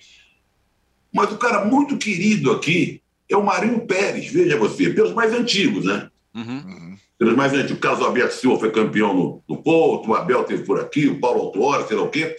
[1.11, 5.85] Mas o cara muito querido aqui é o Marinho Pérez, veja você, pelos mais antigos,
[5.85, 6.11] né?
[6.35, 6.97] Uhum.
[7.17, 7.77] Pelos mais antigos.
[7.77, 11.19] O Carlos Alberto Silva foi campeão no, no Porto, o Abel teve por aqui, o
[11.19, 12.35] Paulo Autuori, sei lá o quê.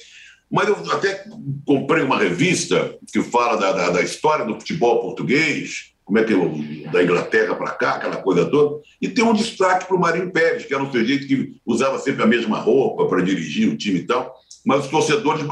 [0.51, 1.25] Mas eu até
[1.67, 6.33] comprei uma revista que fala da, da, da história do futebol português, como é que
[6.33, 6.53] eu,
[6.93, 10.67] da Inglaterra para cá, aquela coisa toda, e tem um destaque para o Marinho Pérez,
[10.67, 14.07] que era um sujeito que usava sempre a mesma roupa para dirigir o time e
[14.07, 14.35] tal,
[14.65, 15.45] mas os torcedores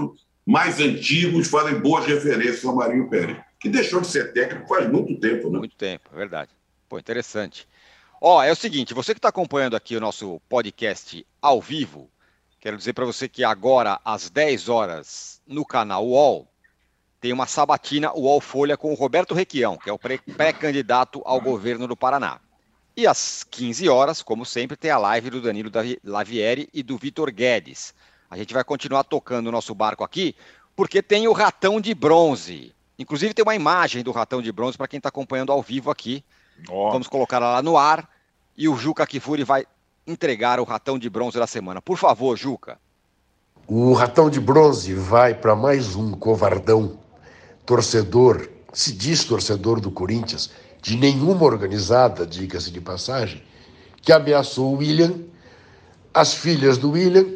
[0.44, 5.18] mais antigos fazem boas referências ao Marinho Pérez, que deixou de ser técnico faz muito
[5.18, 5.58] tempo, né?
[5.58, 6.50] Muito tempo, é verdade.
[6.88, 7.66] Pô, interessante.
[8.24, 12.08] Ó, é o seguinte, você que está acompanhando aqui o nosso podcast ao vivo,
[12.60, 16.46] quero dizer para você que agora, às 10 horas, no canal UOL,
[17.20, 21.88] tem uma sabatina UOL Folha com o Roberto Requião, que é o pré-candidato ao governo
[21.88, 22.38] do Paraná.
[22.96, 25.72] E às 15 horas, como sempre, tem a live do Danilo
[26.04, 27.92] Lavieri e do Vitor Guedes.
[28.30, 30.36] A gente vai continuar tocando o nosso barco aqui,
[30.76, 32.72] porque tem o ratão de bronze.
[32.96, 36.24] Inclusive tem uma imagem do ratão de bronze para quem está acompanhando ao vivo aqui.
[36.68, 36.92] Oh.
[36.92, 38.11] Vamos colocar lá no ar
[38.56, 39.66] e o Juca Kifuri vai
[40.06, 41.80] entregar o ratão de bronze da semana.
[41.80, 42.78] Por favor, Juca.
[43.66, 46.98] O ratão de bronze vai para mais um covardão
[47.64, 50.50] torcedor, se diz torcedor do Corinthians,
[50.82, 53.42] de nenhuma organizada, diga-se de passagem,
[54.02, 55.14] que ameaçou o William,
[56.12, 57.26] as filhas do William.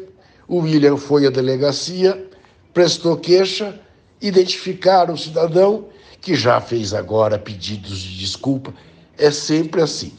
[0.47, 2.29] O William foi à delegacia,
[2.73, 3.79] prestou queixa,
[4.21, 5.87] identificaram o cidadão,
[6.19, 8.73] que já fez agora pedidos de desculpa.
[9.17, 10.13] É sempre assim.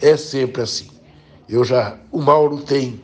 [0.00, 0.88] É sempre assim.
[1.48, 3.00] Eu já, o Mauro tem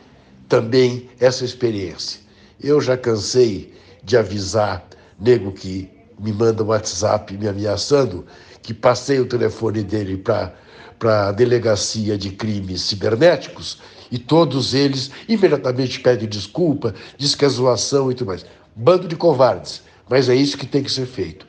[0.48, 2.20] também essa experiência.
[2.60, 4.86] Eu já cansei de avisar
[5.18, 8.24] nego que me manda um WhatsApp me ameaçando,
[8.62, 13.78] que passei o telefone dele para a delegacia de crimes cibernéticos
[14.10, 18.46] e todos eles imediatamente pedem desculpa, diz que é zoação e tudo mais.
[18.74, 21.46] Bando de covardes, mas é isso que tem que ser feito.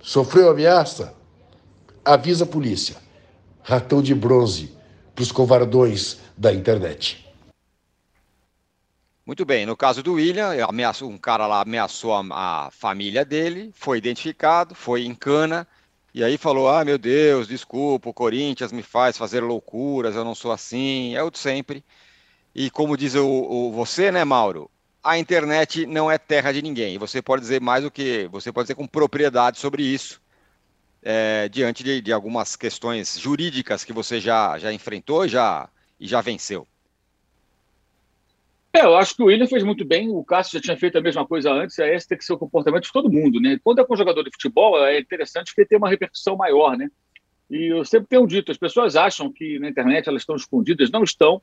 [0.00, 1.14] Sofreu ameaça?
[2.04, 3.07] Avisa a polícia.
[3.68, 4.74] Ratão de bronze
[5.14, 7.28] para os covardões da internet.
[9.26, 10.52] Muito bem, no caso do William,
[11.02, 15.68] um cara lá ameaçou a, a, família dele, foi identificado, foi em cana,
[16.14, 20.34] e aí falou: Ah, meu Deus, desculpa, o Corinthians me faz fazer loucuras, eu não
[20.34, 21.84] sou assim, é o de sempre.
[22.54, 24.70] E como diz o, o, você, né, Mauro?
[25.04, 26.94] A internet não é terra de ninguém.
[26.94, 28.30] E você pode dizer mais do que.
[28.32, 30.22] Você pode dizer com propriedade sobre isso,
[31.10, 35.66] é, diante de, de, algumas questões jurídicas que você já, já enfrentou já,
[35.98, 36.68] e já venceu.
[38.74, 41.00] É, eu acho que o William fez muito bem, o Cássio já tinha feito a
[41.00, 43.58] mesma coisa antes, é esse tem que ser o comportamento de todo mundo, né?
[43.64, 46.90] Quando é com jogador de futebol, é interessante porque tem uma repercussão maior, né?
[47.50, 51.02] E eu sempre tenho dito, as pessoas acham que na internet elas estão escondidas, não
[51.02, 51.40] estão,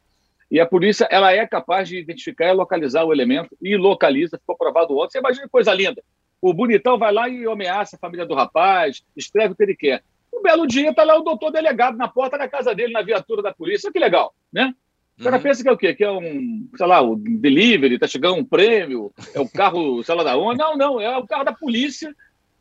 [0.51, 4.55] e a polícia ela é capaz de identificar e localizar o elemento, e localiza, ficou
[4.55, 5.13] provado ontem.
[5.13, 6.03] Você imagina coisa linda.
[6.41, 10.03] O bonitão vai lá e ameaça a família do rapaz, escreve o que ele quer.
[10.33, 13.41] Um belo dia está lá o doutor delegado na porta da casa dele, na viatura
[13.41, 13.91] da polícia.
[13.91, 14.73] Que legal, né?
[15.19, 15.43] O cara uhum.
[15.43, 15.93] pensa que é o quê?
[15.93, 20.13] Que é um, sei lá, o delivery, tá chegando um prêmio, é o carro, sei
[20.13, 20.59] lá da onde.
[20.59, 22.13] Não, não, é o carro da polícia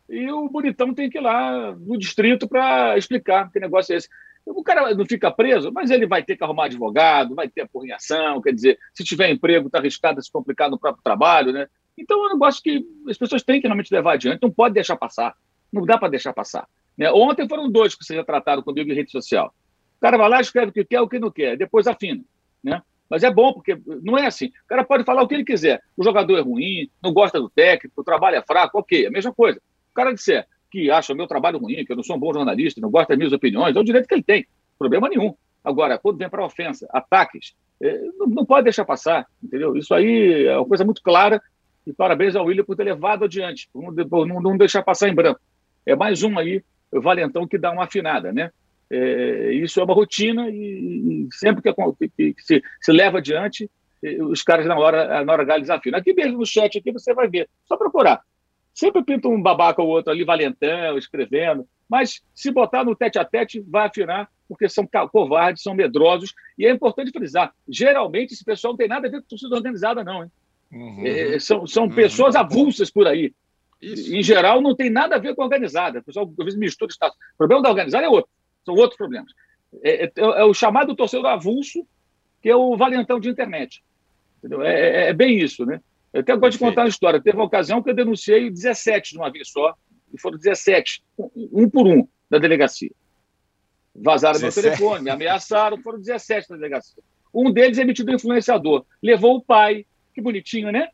[0.08, 4.08] e o bonitão tem que ir lá no distrito para explicar que negócio é esse.
[4.46, 8.42] O cara não fica preso, mas ele vai ter que arrumar advogado, vai ter apurrinhação,
[8.42, 11.66] quer dizer, se tiver emprego, está arriscado a se complicar no próprio trabalho, né?
[11.96, 14.96] Então, é um negócio que as pessoas têm que realmente levar adiante, não pode deixar
[14.96, 15.34] passar,
[15.72, 16.68] não dá para deixar passar.
[16.96, 17.10] Né?
[17.10, 19.54] Ontem foram dois que vocês já trataram comigo em rede social.
[19.96, 22.22] O cara vai lá, escreve o que quer, o que não quer, depois afina
[22.64, 22.82] né?
[23.08, 24.46] Mas é bom, porque não é assim.
[24.46, 25.82] O cara pode falar o que ele quiser.
[25.96, 29.32] O jogador é ruim, não gosta do técnico, o trabalho é fraco, ok, a mesma
[29.32, 29.60] coisa.
[29.90, 32.80] O cara disser que acha meu trabalho ruim, que eu não sou um bom jornalista,
[32.80, 35.32] não gosta das minhas opiniões, é o direito que ele tem, problema nenhum.
[35.62, 39.76] Agora, quando vem para ofensa, ataques, é, não, não, pode deixar passar, entendeu?
[39.76, 41.40] Isso aí é uma coisa muito clara
[41.86, 45.40] e parabéns ao William por ter levado adiante, por não, deixar passar em branco.
[45.84, 48.50] É mais um aí, o valentão que dá uma afinada, né?
[48.90, 51.72] É, isso é uma rotina e, e sempre que,
[52.08, 53.70] que, que se, se, leva adiante,
[54.30, 55.96] os caras na hora, na hora H desafiam.
[55.96, 58.20] Aqui mesmo no chat aqui você vai ver, só procurar.
[58.72, 63.24] Sempre pinta um babaca ou outro ali, valentão, escrevendo, mas se botar no tete a
[63.24, 68.72] tete, vai afinar, porque são covardes, são medrosos, e é importante frisar, geralmente esse pessoal
[68.72, 70.30] não tem nada a ver com torcida organizada, não, hein?
[70.74, 71.06] Uhum.
[71.06, 71.94] É, são são uhum.
[71.94, 73.32] pessoas avulsas por aí.
[73.80, 74.14] Isso.
[74.14, 76.00] Em geral, não tem nada a ver com a organizada.
[76.00, 77.16] O pessoal às vezes mistura status.
[77.34, 78.30] O problema da organizada é outro.
[78.64, 79.30] São outros problemas.
[79.82, 81.86] É, é, é, o chamado torcedor avulso,
[82.42, 83.84] que é o valentão de internet.
[84.62, 85.80] É, é, é, bem isso, né?
[86.12, 87.20] Eu até gosto de contar uma história.
[87.20, 89.74] Teve uma ocasião que eu denunciei 17 de uma vez só,
[90.12, 92.90] e foram 17, um por um, da delegacia.
[93.94, 94.54] Vazaram 17.
[94.54, 97.02] meu telefone, me ameaçaram, foram 17 da delegacia.
[97.32, 98.84] Um deles é metido influenciador.
[99.02, 99.84] Levou o pai,
[100.14, 100.88] que bonitinho, né?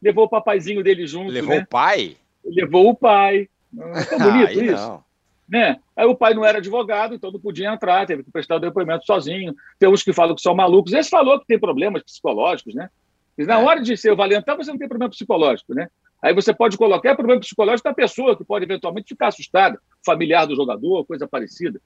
[0.00, 1.32] Levou o papaizinho dele junto.
[1.32, 1.62] Levou né?
[1.62, 2.16] o pai?
[2.44, 3.48] Levou o pai.
[3.76, 4.88] É tão bonito Aí isso?
[4.88, 5.04] Não.
[5.48, 5.80] Né?
[5.96, 9.06] Aí o pai não era advogado, então não podia entrar, teve que prestar o depoimento
[9.06, 9.54] sozinho.
[9.78, 10.92] Tem uns que falam que são malucos.
[10.92, 12.90] Esse falou que tem problemas psicológicos, né?
[13.38, 13.64] Mas na é.
[13.64, 15.88] hora de ser o valentão, você não tem problema psicológico, né?
[16.22, 20.56] Aí você pode colocar problema psicológico da pessoa, que pode eventualmente ficar assustada, familiar do
[20.56, 21.80] jogador, coisa parecida.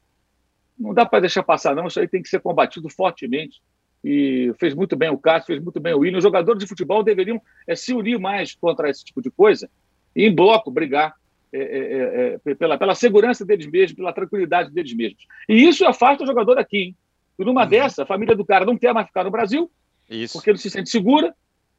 [0.79, 1.87] Não dá para deixar passar, não.
[1.87, 3.61] Isso aí tem que ser combatido fortemente
[4.03, 6.19] e fez muito bem o Cássio, fez muito bem o William.
[6.19, 9.69] Os jogadores de futebol deveriam é, se unir mais contra esse tipo de coisa
[10.17, 11.15] e, em bloco, brigar
[11.53, 15.27] é, é, pela, pela segurança deles mesmos, pela tranquilidade deles mesmos.
[15.49, 16.79] E isso afasta o jogador daqui.
[16.79, 16.97] Hein?
[17.39, 17.69] E numa uhum.
[17.69, 19.71] dessa, a família do cara não quer mais ficar no Brasil,
[20.09, 20.35] isso.
[20.35, 21.35] porque ele se sente segura.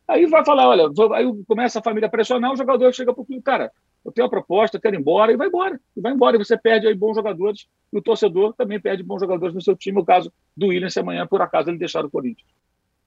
[0.07, 3.41] Aí vai falar: olha, aí começa a família a pressionar, o jogador chega para o
[3.41, 3.71] cara,
[4.03, 5.79] eu tenho uma proposta, eu quero ir embora, e vai embora.
[5.95, 9.19] E vai embora, e você perde aí bons jogadores, e o torcedor também perde bons
[9.19, 9.99] jogadores no seu time.
[9.99, 12.47] O caso do William, se amanhã, por acaso, ele deixar o Corinthians.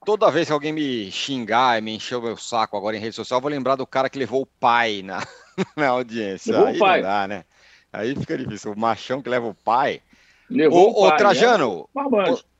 [0.04, 3.16] Toda vez que alguém me xingar e me encher o meu saco agora em rede
[3.16, 5.26] social, eu vou lembrar do cara que levou o pai na,
[5.76, 6.52] na audiência.
[6.52, 7.02] Levou aí o pai.
[7.02, 7.44] Dá, né?
[7.92, 8.72] Aí fica difícil.
[8.72, 10.02] O machão que leva o pai.
[10.50, 11.16] Levou o, o pai.
[11.16, 11.88] Trajano.
[11.96, 12.53] É.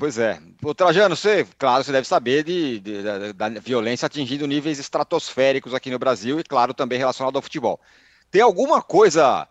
[0.00, 0.40] Pois é.
[0.62, 5.74] O Trajano, você, claro, você deve saber de, de da, da, violência atingindo níveis estratosféricos
[5.74, 7.78] aqui no Brasil e, claro, também relacionado ao futebol.
[8.30, 9.46] Tem alguma coisa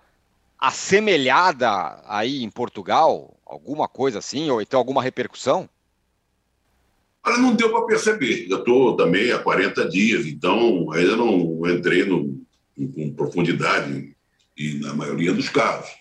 [0.57, 3.37] assemelhada aí em Portugal?
[3.45, 4.49] Alguma coisa assim?
[4.49, 5.69] Ou então alguma repercussão?
[7.23, 8.47] Olha, não deu para perceber.
[8.49, 12.41] Eu estou também há 40 dias, então ainda não entrei no,
[12.75, 14.15] com profundidade
[14.57, 15.91] e na maioria dos casos.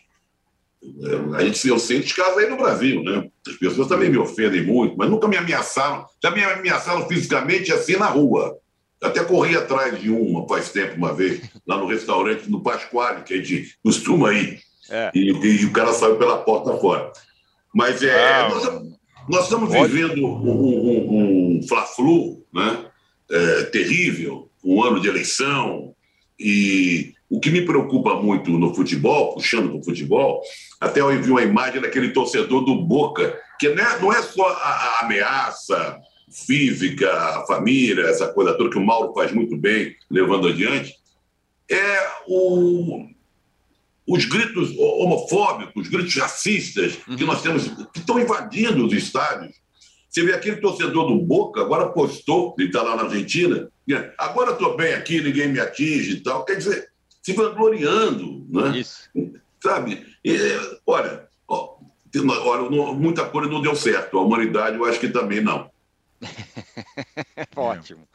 [1.36, 3.28] A gente eu sei dos casos aí no Brasil, né?
[3.46, 6.06] As pessoas também me ofendem muito, mas nunca me ameaçaram.
[6.22, 8.58] Já me ameaçaram fisicamente assim na rua.
[9.02, 13.34] Até corri atrás de uma faz tempo, uma vez, lá no restaurante no Pasquale, que
[13.34, 14.60] a gente costuma ir.
[14.90, 15.10] É.
[15.14, 17.12] E, e, o cara saiu pela porta fora.
[17.74, 18.64] Mas é, ah, nós,
[19.28, 19.92] nós, estamos pode.
[19.92, 22.86] vivendo um, um, um fla-flu né?
[23.30, 25.94] É, terrível, um ano de eleição,
[26.38, 30.40] e o que me preocupa muito no futebol, puxando para o futebol,
[30.80, 34.48] até eu envio uma imagem daquele torcedor do Boca, que não é, não é só
[34.48, 35.98] a, a ameaça
[36.46, 40.94] física, a família, essa coisa toda que o Mauro faz muito bem, levando adiante,
[41.70, 43.06] é o,
[44.06, 49.54] os gritos homofóbicos, os gritos racistas que nós temos, que estão invadindo os estádios.
[50.08, 53.68] Você vê aquele torcedor do Boca, agora postou, ele está lá na Argentina,
[54.16, 56.44] agora estou bem aqui, ninguém me atinge e tal.
[56.44, 56.88] Quer dizer,
[57.28, 58.78] se vangloriando, né?
[58.78, 59.10] Isso.
[59.62, 60.06] Sabe?
[60.24, 60.38] E,
[60.86, 61.76] olha, ó,
[62.46, 64.18] olha, muita coisa não deu certo.
[64.18, 65.70] A humanidade, eu acho que também não.
[67.54, 68.08] Ótimo.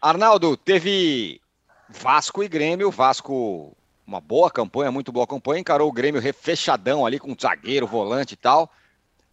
[0.00, 1.40] Arnaldo, teve
[1.88, 2.90] Vasco e Grêmio.
[2.90, 3.76] Vasco,
[4.06, 5.60] uma boa campanha, muito boa campanha.
[5.60, 8.70] Encarou o Grêmio fechadão ali com zagueiro, volante e tal.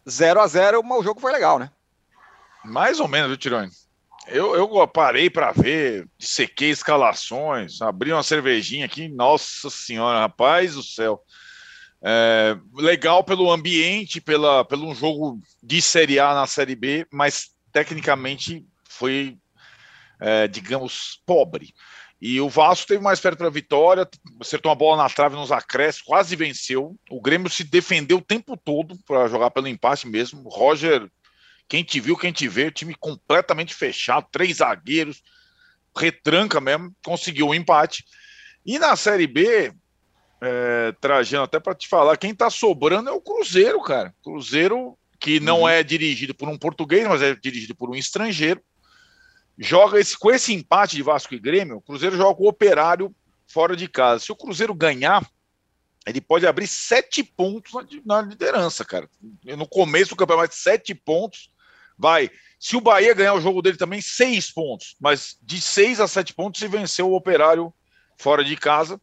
[0.08, 1.70] 0 a 0 mas o jogo foi legal, né?
[2.64, 3.70] Mais ou menos, viu, Tirone?
[4.30, 10.82] Eu, eu parei para ver, sequei escalações, abri uma cervejinha aqui, nossa senhora, rapaz do
[10.82, 11.22] céu.
[12.02, 17.50] É, legal pelo ambiente, pela, pelo um jogo de Série A na Série B, mas
[17.72, 19.38] tecnicamente foi,
[20.20, 21.72] é, digamos, pobre.
[22.20, 24.08] E o Vasco teve mais perto para a vitória,
[24.40, 26.96] acertou uma bola na trave nos acréscimos, quase venceu.
[27.10, 30.48] O Grêmio se defendeu o tempo todo para jogar pelo empate mesmo.
[30.48, 31.08] Roger
[31.68, 35.22] quem te viu, quem te vê, time completamente fechado, três zagueiros,
[35.96, 38.04] retranca mesmo, conseguiu o um empate.
[38.64, 39.72] E na Série B,
[40.40, 44.14] é, Trajano, até para te falar, quem tá sobrando é o Cruzeiro, cara.
[44.22, 45.68] Cruzeiro que não uhum.
[45.68, 48.62] é dirigido por um português, mas é dirigido por um estrangeiro.
[49.58, 53.14] Joga esse, com esse empate de Vasco e Grêmio, o Cruzeiro joga o Operário
[53.46, 54.24] fora de casa.
[54.24, 55.28] Se o Cruzeiro ganhar,
[56.06, 59.10] ele pode abrir sete pontos na, na liderança, cara.
[59.44, 61.50] No começo do campeonato, sete pontos
[61.98, 62.30] vai.
[62.58, 64.96] Se o Bahia ganhar o jogo dele também, seis pontos.
[65.00, 67.72] Mas de seis a sete pontos se venceu o Operário
[68.16, 69.00] fora de casa.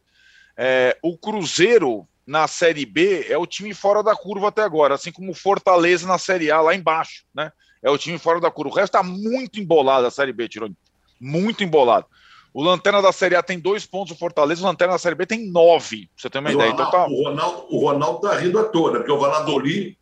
[0.56, 5.12] É, o Cruzeiro na Série B é o time fora da curva até agora, assim
[5.12, 7.52] como o Fortaleza na Série A lá embaixo, né?
[7.82, 8.72] É o time fora da curva.
[8.72, 10.76] O resto está muito embolado a Série B, Tironi.
[11.20, 12.06] Muito embolado.
[12.52, 15.26] O Lanterna da Série A tem dois pontos, o Fortaleza, o Lanterna da Série B
[15.26, 16.70] tem nove, pra você ter uma ideia.
[16.70, 17.14] o, Então Ronaldo, tá.
[17.14, 18.98] o, Ronaldo, o Ronaldo tá rindo à toa, né?
[18.98, 19.96] Porque o Valladolid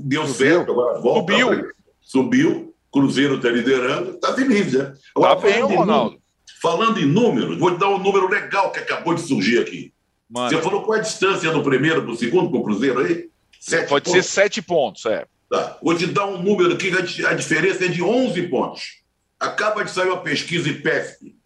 [0.00, 1.32] deu certo, agora volta.
[1.32, 1.77] Subiu.
[2.12, 4.94] Subiu, Cruzeiro tá liderando, tá feliz, né?
[5.14, 6.18] Agora, Tá bem, Ronaldo.
[6.62, 9.92] Falando em números, vou te dar um número legal que acabou de surgir aqui.
[10.28, 13.00] Mano, Você falou qual é a distância do primeiro para o segundo com o Cruzeiro
[13.00, 13.28] aí?
[13.60, 14.30] Sete pode ser pontos.
[14.30, 15.26] sete pontos, é.
[15.50, 15.76] Tá.
[15.82, 19.02] Vou te dar um número aqui, que a di- a diferença é de 11 pontos.
[19.38, 21.36] Acaba de sair uma pesquisa IPESP.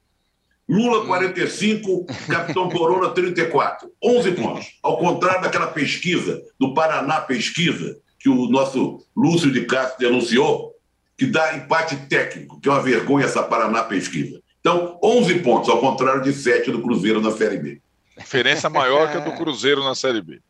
[0.68, 3.90] Lula, 45, Capitão Corona, 34.
[4.02, 4.66] 11 pontos.
[4.82, 10.74] Ao contrário daquela pesquisa, do Paraná Pesquisa, que o nosso Lúcio de Castro denunciou,
[11.18, 14.40] que dá empate técnico, que é uma vergonha essa Paraná Pesquisa.
[14.60, 17.80] Então, 11 pontos, ao contrário de 7 do Cruzeiro na Série B.
[18.16, 20.40] Diferença maior que a do Cruzeiro na Série B.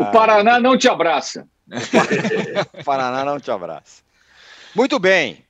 [0.00, 1.46] O Paraná não te abraça.
[2.80, 4.02] O Paraná não te abraça.
[4.74, 5.44] Muito bem.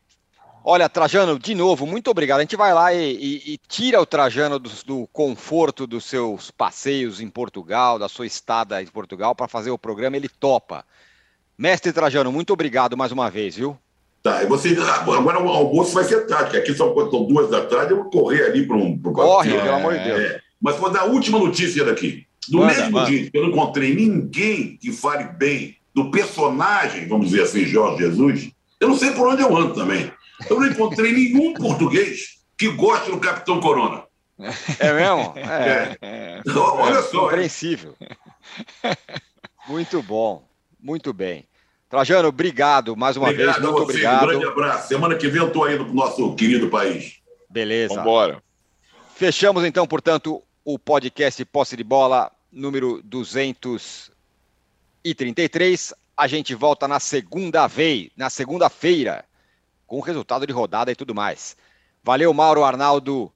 [0.65, 2.39] Olha, Trajano, de novo, muito obrigado.
[2.39, 6.51] A gente vai lá e, e- e tira o Trajano do, do conforto dos seus
[6.51, 10.17] passeios em Portugal, da sua estada em Portugal, para fazer o programa.
[10.17, 10.85] Ele topa.
[11.59, 13.79] Mestre Trajano, muito obrigado mais uma vez, viu?
[14.23, 17.65] Tá, e você, agora o almoço vai ser tarde, que aqui são, são duas da
[17.65, 18.99] tarde, eu vou correr ali para um.
[18.99, 19.65] pro Corre, quarto.
[19.65, 20.21] pelo amor de Deus.
[20.21, 20.41] É.
[20.61, 22.27] Mas vou dar a última notícia daqui.
[22.51, 23.11] No Manda, mesmo manda.
[23.11, 27.99] dia que eu não encontrei ninguém que fale bem do personagem, vamos dizer assim, Jorge
[27.99, 28.51] Jesus,
[28.81, 30.11] eu não sei por onde eu ando também.
[30.51, 34.03] Eu não encontrei nenhum português que goste do Capitão Corona.
[34.79, 35.33] É mesmo?
[35.37, 35.97] É.
[36.03, 36.43] É.
[36.55, 37.21] Olha só?
[37.21, 37.95] Compreensível.
[39.69, 40.47] Muito bom.
[40.79, 41.47] Muito bem.
[41.89, 43.65] Trajano, obrigado mais uma Obrigado vez.
[43.65, 44.27] a Muito você, um obrigado.
[44.27, 44.89] grande abraço.
[44.89, 47.21] Semana que vem eu estou aí no nosso querido país.
[47.49, 47.95] Beleza.
[47.95, 48.43] Vambora.
[49.15, 55.95] Fechamos então, portanto, o podcast Posse de Bola número 233.
[56.17, 59.25] A gente volta na segunda vez, na segunda-feira,
[59.87, 61.57] com o resultado de rodada e tudo mais.
[62.03, 63.31] Valeu, Mauro, Arnaldo,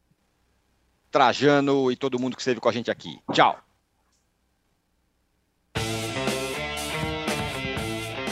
[1.11, 3.19] Trajano e todo mundo que esteve com a gente aqui.
[3.33, 3.59] Tchau.